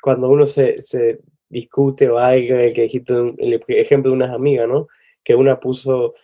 cuando 0.01 0.29
uno 0.29 0.47
se, 0.47 0.81
se, 0.81 1.19
discute 1.49 2.09
o 2.09 2.19
algo, 2.19 2.57
que 2.75 2.83
dijiste 2.83 3.13
el 3.13 3.61
ejemplo 3.69 4.11
de 4.11 4.17
unas 4.17 4.31
amigas, 4.31 4.69
¿no? 4.69 4.89
Que 5.23 5.35
una 5.35 5.61
puso, 5.61 6.15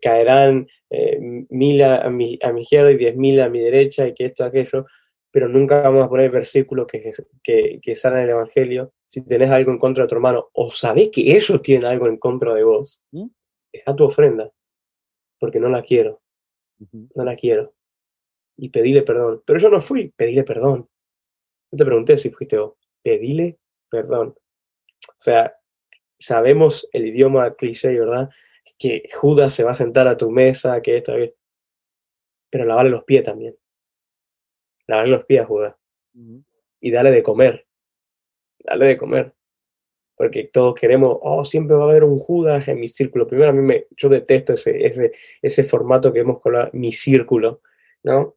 caerán 0.00 0.68
mil 1.50 1.82
a, 1.82 2.08
mi, 2.10 2.38
a 2.42 2.52
mi 2.52 2.60
izquierda 2.60 2.92
y 2.92 2.96
diez 2.96 3.16
mil 3.16 3.40
a 3.40 3.48
mi 3.48 3.60
derecha 3.60 4.06
y 4.06 4.14
que 4.14 4.26
esto, 4.26 4.44
aquello, 4.44 4.86
pero 5.30 5.48
nunca 5.48 5.80
vamos 5.80 6.04
a 6.04 6.08
poner 6.08 6.30
versículos 6.30 6.86
que, 6.86 7.10
que, 7.42 7.80
que 7.80 7.92
en 8.04 8.16
el 8.16 8.30
Evangelio 8.30 8.92
si 9.12 9.22
tenés 9.26 9.50
algo 9.50 9.70
en 9.70 9.78
contra 9.78 10.04
de 10.04 10.08
tu 10.08 10.14
hermano 10.14 10.48
o 10.54 10.70
sabés 10.70 11.10
que 11.10 11.36
ellos 11.36 11.60
tienen 11.60 11.84
algo 11.84 12.06
en 12.06 12.16
contra 12.16 12.54
de 12.54 12.64
vos, 12.64 13.04
¿Mm? 13.10 13.26
deja 13.70 13.94
tu 13.94 14.04
ofrenda, 14.04 14.50
porque 15.38 15.60
no 15.60 15.68
la 15.68 15.82
quiero, 15.82 16.22
no 17.14 17.22
la 17.22 17.36
quiero. 17.36 17.74
Y 18.56 18.70
pedile 18.70 19.02
perdón. 19.02 19.42
Pero 19.44 19.58
yo 19.58 19.68
no 19.68 19.82
fui, 19.82 20.08
pedile 20.16 20.44
perdón. 20.44 20.88
No 21.70 21.76
te 21.76 21.84
pregunté 21.84 22.16
si 22.16 22.30
fuiste 22.30 22.56
vos, 22.56 22.74
pedile 23.02 23.58
perdón. 23.92 24.34
O 25.08 25.20
sea, 25.20 25.54
sabemos 26.18 26.88
el 26.92 27.06
idioma 27.06 27.54
cliché, 27.54 27.96
¿verdad? 27.96 28.28
Que 28.76 29.04
Judas 29.14 29.52
se 29.52 29.62
va 29.62 29.70
a 29.70 29.76
sentar 29.76 30.08
a 30.08 30.16
tu 30.16 30.30
mesa, 30.30 30.82
que 30.82 30.96
esto, 30.96 31.14
pero 32.50 32.64
lavarle 32.64 32.90
los 32.90 33.04
pies 33.04 33.22
también. 33.22 33.56
Lavarle 34.88 35.12
los 35.12 35.24
pies 35.26 35.42
a 35.42 35.46
Judas. 35.46 35.76
Y 36.80 36.90
dale 36.90 37.12
de 37.12 37.22
comer 37.22 37.66
dale 38.64 38.86
de 38.86 38.98
comer. 38.98 39.32
Porque 40.16 40.44
todos 40.44 40.74
queremos, 40.74 41.18
oh, 41.20 41.44
siempre 41.44 41.76
va 41.76 41.84
a 41.84 41.90
haber 41.90 42.04
un 42.04 42.18
Judas 42.18 42.68
en 42.68 42.80
mi 42.80 42.88
círculo. 42.88 43.26
Primero, 43.26 43.50
a 43.50 43.52
mí 43.52 43.62
me, 43.62 43.86
yo 43.96 44.08
detesto 44.08 44.52
ese, 44.52 44.84
ese, 44.84 45.12
ese 45.40 45.64
formato 45.64 46.12
que 46.12 46.20
hemos 46.20 46.40
con 46.40 46.54
mi 46.72 46.92
círculo, 46.92 47.62
¿no? 48.02 48.36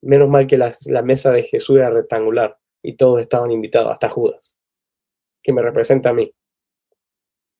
Menos 0.00 0.28
mal 0.28 0.46
que 0.46 0.56
la, 0.56 0.72
la 0.86 1.02
mesa 1.02 1.32
de 1.32 1.42
Jesús 1.42 1.76
era 1.76 1.90
rectangular 1.90 2.58
y 2.82 2.94
todos 2.96 3.20
estaban 3.20 3.50
invitados, 3.50 3.92
hasta 3.92 4.08
Judas, 4.08 4.56
que 5.42 5.52
me 5.52 5.62
representa 5.62 6.10
a 6.10 6.14
mí. 6.14 6.32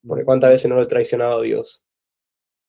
Porque 0.06 0.24
cuántas 0.24 0.50
veces 0.50 0.68
no 0.68 0.76
lo 0.76 0.82
he 0.82 0.86
traicionado 0.86 1.38
a 1.38 1.42
Dios. 1.42 1.84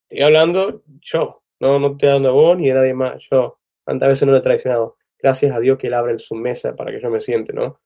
Estoy 0.08 0.24
hablando 0.24 0.82
yo, 1.00 1.42
no, 1.60 1.78
no 1.78 1.92
estoy 1.92 2.08
hablando 2.08 2.30
a 2.30 2.32
vos 2.32 2.58
ni 2.58 2.70
a 2.70 2.74
nadie 2.74 2.94
más, 2.94 3.26
yo. 3.30 3.58
¿Cuántas 3.84 4.08
veces 4.08 4.26
no 4.26 4.32
lo 4.32 4.38
he 4.38 4.42
traicionado? 4.42 4.96
Gracias 5.18 5.52
a 5.54 5.60
Dios 5.60 5.78
que 5.78 5.86
Él 5.88 5.94
abre 5.94 6.18
su 6.18 6.34
mesa 6.34 6.74
para 6.74 6.90
que 6.90 7.00
yo 7.00 7.10
me 7.10 7.20
siente, 7.20 7.52
¿no? 7.52 7.80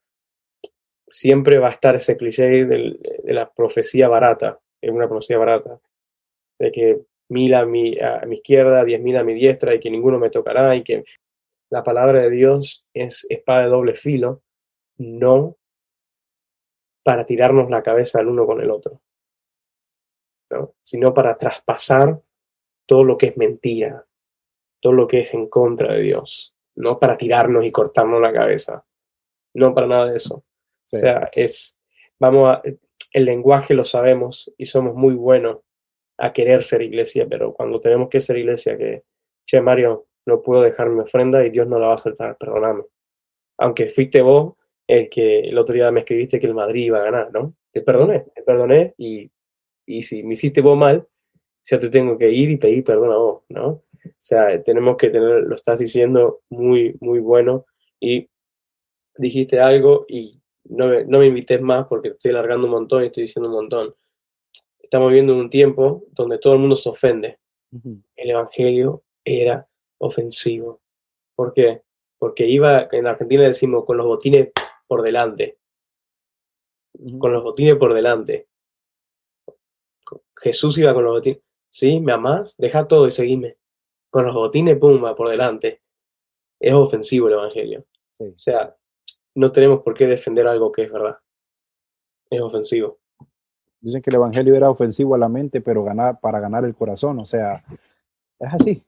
siempre 1.14 1.58
va 1.58 1.68
a 1.68 1.70
estar 1.70 1.94
ese 1.94 2.16
cliché 2.16 2.64
de 2.64 2.98
la 3.26 3.48
profecía 3.48 4.08
barata, 4.08 4.58
es 4.80 4.90
una 4.90 5.08
profecía 5.08 5.38
barata, 5.38 5.78
de 6.58 6.72
que 6.72 7.02
mil 7.28 7.54
a 7.54 7.64
mi, 7.64 7.96
a 8.00 8.24
mi 8.26 8.36
izquierda, 8.36 8.84
diez 8.84 9.00
mil 9.00 9.16
a 9.16 9.22
mi 9.22 9.32
diestra 9.34 9.74
y 9.74 9.80
que 9.80 9.90
ninguno 9.90 10.18
me 10.18 10.30
tocará 10.30 10.74
y 10.74 10.82
que 10.82 11.04
la 11.70 11.84
palabra 11.84 12.20
de 12.20 12.30
Dios 12.30 12.84
es 12.92 13.26
espada 13.28 13.62
de 13.62 13.68
doble 13.68 13.94
filo, 13.94 14.42
no 14.98 15.56
para 17.04 17.24
tirarnos 17.24 17.70
la 17.70 17.82
cabeza 17.82 18.20
el 18.20 18.28
uno 18.28 18.46
con 18.46 18.60
el 18.60 18.70
otro, 18.70 19.00
sino 20.82 21.12
para 21.12 21.36
traspasar 21.36 22.20
todo 22.86 23.04
lo 23.04 23.16
que 23.16 23.26
es 23.26 23.36
mentira, 23.36 24.06
todo 24.80 24.92
lo 24.94 25.06
que 25.06 25.20
es 25.20 25.34
en 25.34 25.48
contra 25.48 25.94
de 25.94 26.00
Dios, 26.00 26.54
no 26.76 26.98
para 26.98 27.16
tirarnos 27.16 27.64
y 27.64 27.70
cortarnos 27.70 28.20
la 28.20 28.32
cabeza, 28.32 28.84
no 29.54 29.74
para 29.74 29.86
nada 29.86 30.06
de 30.10 30.16
eso. 30.16 30.36
O 30.36 30.96
sea, 30.96 31.30
es, 31.32 31.78
vamos 32.18 32.48
a, 32.48 32.62
el 33.12 33.24
lenguaje 33.24 33.74
lo 33.74 33.84
sabemos 33.84 34.52
y 34.56 34.66
somos 34.66 34.94
muy 34.94 35.14
buenos 35.14 35.58
a 36.18 36.32
querer 36.32 36.62
ser 36.62 36.82
iglesia, 36.82 37.26
pero 37.28 37.52
cuando 37.52 37.80
tenemos 37.80 38.08
que 38.08 38.20
ser 38.20 38.38
iglesia, 38.38 38.76
que, 38.76 39.04
che, 39.46 39.60
Mario, 39.60 40.06
no 40.26 40.42
puedo 40.42 40.62
dejar 40.62 40.88
mi 40.88 41.00
ofrenda 41.00 41.44
y 41.44 41.50
Dios 41.50 41.66
no 41.66 41.78
la 41.78 41.86
va 41.86 41.92
a 41.92 41.96
aceptar, 41.96 42.36
perdóname. 42.36 42.84
Aunque 43.58 43.86
fuiste 43.88 44.22
vos 44.22 44.54
el 44.86 45.08
que 45.08 45.40
el 45.40 45.58
otro 45.58 45.74
día 45.74 45.90
me 45.90 46.00
escribiste 46.00 46.40
que 46.40 46.46
el 46.46 46.54
Madrid 46.54 46.86
iba 46.86 46.98
a 46.98 47.04
ganar, 47.04 47.32
¿no? 47.32 47.54
Te 47.72 47.80
perdoné, 47.80 48.26
te 48.34 48.42
perdoné 48.42 48.94
y, 48.98 49.30
y 49.86 50.02
si 50.02 50.22
me 50.22 50.34
hiciste 50.34 50.60
vos 50.60 50.76
mal, 50.76 51.06
yo 51.64 51.78
te 51.78 51.88
tengo 51.88 52.18
que 52.18 52.30
ir 52.30 52.50
y 52.50 52.56
pedir 52.56 52.84
perdón 52.84 53.12
a 53.12 53.16
vos, 53.16 53.42
¿no? 53.48 53.68
O 53.68 54.10
sea, 54.18 54.62
tenemos 54.62 54.96
que 54.96 55.08
tener, 55.08 55.44
lo 55.44 55.54
estás 55.54 55.78
diciendo 55.78 56.42
muy, 56.50 56.96
muy 57.00 57.20
bueno 57.20 57.64
y 57.98 58.28
dijiste 59.16 59.60
algo 59.60 60.04
y 60.08 60.40
no 60.64 60.88
me, 60.88 61.04
no 61.04 61.18
me 61.18 61.26
invites 61.26 61.60
más 61.60 61.86
porque 61.86 62.08
estoy 62.08 62.32
alargando 62.32 62.66
un 62.66 62.72
montón 62.72 63.02
y 63.02 63.06
estoy 63.06 63.22
diciendo 63.22 63.48
un 63.48 63.54
montón. 63.54 63.94
Estamos 64.78 65.08
viviendo 65.08 65.34
un 65.34 65.48
tiempo 65.48 66.04
donde 66.12 66.38
todo 66.38 66.54
el 66.54 66.60
mundo 66.60 66.76
se 66.76 66.88
ofende. 66.88 67.38
El 68.14 68.30
Evangelio 68.30 69.02
era 69.24 69.66
ofensivo. 69.98 70.80
¿Por 71.34 71.52
qué? 71.52 71.82
Porque 72.18 72.46
iba, 72.46 72.88
en 72.92 73.06
Argentina 73.06 73.42
decimos, 73.42 73.84
con 73.84 73.96
los 73.96 74.06
botines 74.06 74.50
por 74.94 75.02
delante. 75.02 75.58
Con 77.18 77.32
los 77.32 77.42
botines 77.42 77.74
por 77.74 77.92
delante. 77.92 78.46
Jesús 80.36 80.78
iba 80.78 80.94
con 80.94 81.02
los 81.02 81.14
botines. 81.14 81.40
¿Sí? 81.68 81.98
¿Me 81.98 82.12
amás? 82.12 82.54
Deja 82.56 82.86
todo 82.86 83.08
y 83.08 83.10
seguime. 83.10 83.56
Con 84.08 84.24
los 84.24 84.34
botines, 84.34 84.78
pumba, 84.78 85.16
por 85.16 85.28
delante. 85.28 85.82
Es 86.60 86.72
ofensivo 86.72 87.26
el 87.26 87.34
Evangelio. 87.34 87.84
O 88.20 88.38
sea, 88.38 88.76
no 89.34 89.50
tenemos 89.50 89.82
por 89.82 89.94
qué 89.94 90.06
defender 90.06 90.46
algo 90.46 90.70
que 90.70 90.82
es 90.82 90.92
verdad. 90.92 91.18
Es 92.30 92.40
ofensivo. 92.40 93.00
Dicen 93.80 94.00
que 94.00 94.10
el 94.10 94.16
Evangelio 94.16 94.54
era 94.54 94.70
ofensivo 94.70 95.16
a 95.16 95.18
la 95.18 95.28
mente, 95.28 95.60
pero 95.60 95.82
ganar, 95.82 96.20
para 96.20 96.38
ganar 96.38 96.64
el 96.64 96.76
corazón. 96.76 97.18
O 97.18 97.26
sea, 97.26 97.64
es 98.38 98.54
así. 98.54 98.84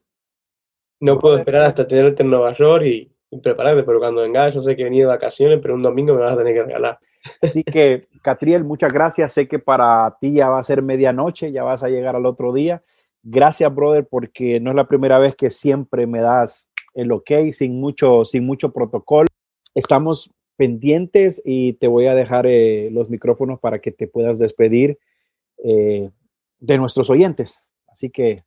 No 1.01 1.19
puedo 1.19 1.37
esperar 1.37 1.63
hasta 1.63 1.85
tenerte 1.85 2.23
en 2.23 2.29
Nueva 2.29 2.53
York 2.53 2.85
y, 2.85 3.11
prepararte, 3.41 3.83
pero 3.83 3.99
cuando 3.99 4.21
vengas, 4.21 4.53
yo 4.53 4.61
sé 4.61 4.75
que 4.75 4.81
he 4.81 4.85
venido 4.85 5.09
de 5.09 5.15
vacaciones, 5.15 5.59
pero 5.61 5.75
un 5.75 5.83
domingo 5.83 6.13
me 6.13 6.21
vas 6.21 6.33
a 6.33 6.37
tener 6.37 6.53
que 6.53 6.63
regalar. 6.63 6.99
Así 7.41 7.63
que, 7.63 8.07
Catriel, 8.21 8.63
muchas 8.63 8.93
gracias. 8.93 9.33
Sé 9.33 9.47
que 9.47 9.59
para 9.59 10.17
ti 10.19 10.33
ya 10.33 10.49
va 10.49 10.59
a 10.59 10.63
ser 10.63 10.81
medianoche, 10.81 11.51
ya 11.51 11.63
vas 11.63 11.83
a 11.83 11.89
llegar 11.89 12.15
al 12.15 12.25
otro 12.25 12.53
día. 12.53 12.83
Gracias, 13.23 13.73
brother, 13.73 14.07
porque 14.09 14.59
no 14.59 14.69
es 14.69 14.75
la 14.75 14.87
primera 14.87 15.19
vez 15.19 15.35
que 15.35 15.49
siempre 15.49 16.07
me 16.07 16.21
das 16.21 16.69
el 16.93 17.11
ok 17.11 17.51
sin 17.51 17.79
mucho, 17.79 18.23
sin 18.23 18.45
mucho 18.45 18.71
protocolo. 18.71 19.27
Estamos 19.75 20.33
pendientes 20.55 21.41
y 21.45 21.73
te 21.73 21.87
voy 21.87 22.07
a 22.07 22.15
dejar 22.15 22.47
eh, 22.47 22.89
los 22.91 23.09
micrófonos 23.09 23.59
para 23.59 23.79
que 23.79 23.91
te 23.91 24.07
puedas 24.07 24.39
despedir 24.39 24.97
eh, 25.63 26.09
de 26.59 26.77
nuestros 26.77 27.09
oyentes. 27.09 27.59
Así 27.87 28.09
que... 28.09 28.46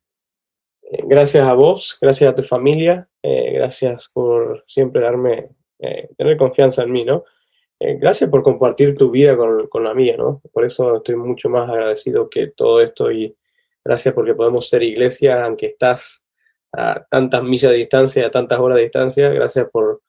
Eh, 0.91 1.03
gracias 1.05 1.43
a 1.43 1.53
vos, 1.53 1.97
gracias 1.99 2.31
a 2.31 2.35
tu 2.35 2.43
familia, 2.43 3.07
gracias 3.23 4.09
por 4.13 4.63
siempre 4.67 5.01
darme, 5.01 5.49
tener 6.17 6.37
confianza 6.37 6.83
en 6.83 6.91
mí, 6.91 7.05
¿no? 7.05 7.23
eh, 7.83 7.97
gracias 7.99 8.29
por 8.29 8.43
compartir 8.43 8.95
tu 8.95 9.09
vida 9.09 9.35
con, 9.35 9.67
con, 9.67 9.83
la 9.83 9.95
mía, 9.95 10.15
¿no? 10.15 10.39
Por 10.53 10.63
eso 10.63 10.97
estoy 10.97 11.15
mucho 11.15 11.49
más 11.49 11.67
agradecido 11.67 12.29
que 12.29 12.45
todo 12.45 12.79
esto 12.79 13.11
y 13.11 13.35
gracias 13.83 14.13
porque 14.13 14.35
podemos 14.35 14.69
ser 14.69 14.83
iglesia, 14.83 15.43
aunque 15.43 15.65
estás 15.65 16.27
a 16.71 17.03
tantas 17.09 17.41
millas 17.41 17.71
de 17.71 17.79
distancia, 17.79 18.27
a 18.27 18.29
tantas 18.29 18.59
horas 18.59 18.75
de 18.75 18.83
distancia, 18.83 19.29
gracias 19.29 19.67
por, 19.71 20.03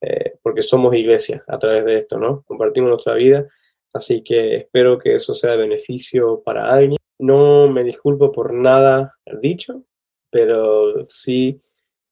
eh, 0.00 0.38
porque 0.42 0.62
somos 0.62 0.94
iglesia 0.94 1.44
a 1.46 1.58
través 1.58 1.84
de 1.84 1.98
esto, 1.98 2.18
¿no? 2.18 2.44
Compartimos 2.46 2.88
nuestra 2.88 3.12
vida, 3.12 3.46
así 3.92 4.22
que 4.22 4.56
espero 4.56 4.98
que 4.98 5.14
eso 5.14 5.34
sea 5.34 5.50
de 5.50 5.58
beneficio 5.58 6.42
para 6.42 6.72
alguien. 6.72 6.96
No 7.18 7.68
me 7.68 7.84
disculpo 7.84 8.32
por 8.32 8.54
nada 8.54 9.10
dicho, 9.42 9.82
pero 10.30 11.04
sí 11.04 11.60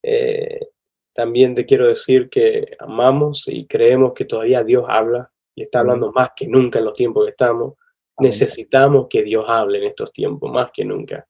eh, 0.02 0.68
también 1.14 1.54
te 1.54 1.64
quiero 1.66 1.86
decir 1.86 2.28
que 2.28 2.70
amamos 2.78 3.48
y 3.48 3.66
creemos 3.66 4.12
que 4.12 4.24
todavía 4.24 4.62
Dios 4.62 4.84
habla 4.88 5.32
y 5.54 5.62
está 5.62 5.80
hablando 5.80 6.12
más 6.12 6.30
que 6.36 6.46
nunca 6.46 6.78
en 6.78 6.84
los 6.84 6.92
tiempos 6.92 7.24
que 7.24 7.30
estamos. 7.30 7.74
Necesitamos 8.18 9.06
que 9.08 9.22
Dios 9.22 9.44
hable 9.48 9.78
en 9.78 9.84
estos 9.84 10.12
tiempos, 10.12 10.50
más 10.50 10.70
que 10.72 10.84
nunca. 10.84 11.26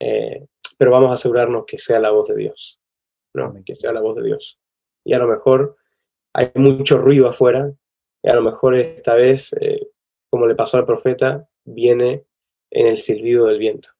Eh, 0.00 0.46
pero 0.78 0.90
vamos 0.90 1.10
a 1.10 1.14
asegurarnos 1.14 1.64
que 1.66 1.78
sea 1.78 2.00
la 2.00 2.10
voz 2.10 2.28
de 2.28 2.36
Dios, 2.36 2.80
¿no? 3.34 3.54
que 3.64 3.74
sea 3.74 3.92
la 3.92 4.00
voz 4.00 4.16
de 4.16 4.24
Dios. 4.24 4.58
Y 5.04 5.14
a 5.14 5.18
lo 5.18 5.26
mejor 5.26 5.76
hay 6.32 6.50
mucho 6.54 6.98
ruido 6.98 7.28
afuera, 7.28 7.72
y 8.22 8.28
a 8.28 8.34
lo 8.34 8.42
mejor 8.42 8.74
esta 8.74 9.14
vez, 9.14 9.52
eh, 9.60 9.88
como 10.28 10.46
le 10.46 10.54
pasó 10.54 10.76
al 10.76 10.84
profeta, 10.84 11.48
viene 11.64 12.24
en 12.70 12.88
el 12.88 12.98
silbido 12.98 13.46
del 13.46 13.58
viento, 13.58 13.90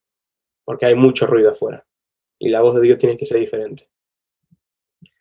porque 0.66 0.84
hay 0.84 0.94
mucho 0.94 1.26
ruido 1.26 1.52
afuera, 1.52 1.86
y 2.38 2.48
la 2.48 2.60
voz 2.60 2.74
de 2.74 2.82
Dios 2.82 2.98
tiene 2.98 3.16
que 3.16 3.24
ser 3.24 3.40
diferente. 3.40 3.88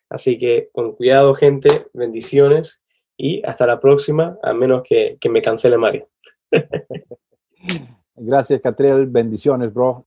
Así 0.10 0.38
que 0.38 0.70
con 0.74 0.94
cuidado, 0.94 1.34
gente, 1.36 1.88
bendiciones 1.94 2.84
y 3.16 3.42
hasta 3.46 3.66
la 3.66 3.80
próxima, 3.80 4.38
a 4.44 4.54
menos 4.54 4.84
que, 4.84 5.18
que 5.22 5.30
me 5.30 5.42
cancele 5.42 5.78
Mario. 5.78 6.10
Gracias, 8.16 8.62
Catriel. 8.62 9.08
Bendiciones, 9.08 9.74
bro. 9.74 10.06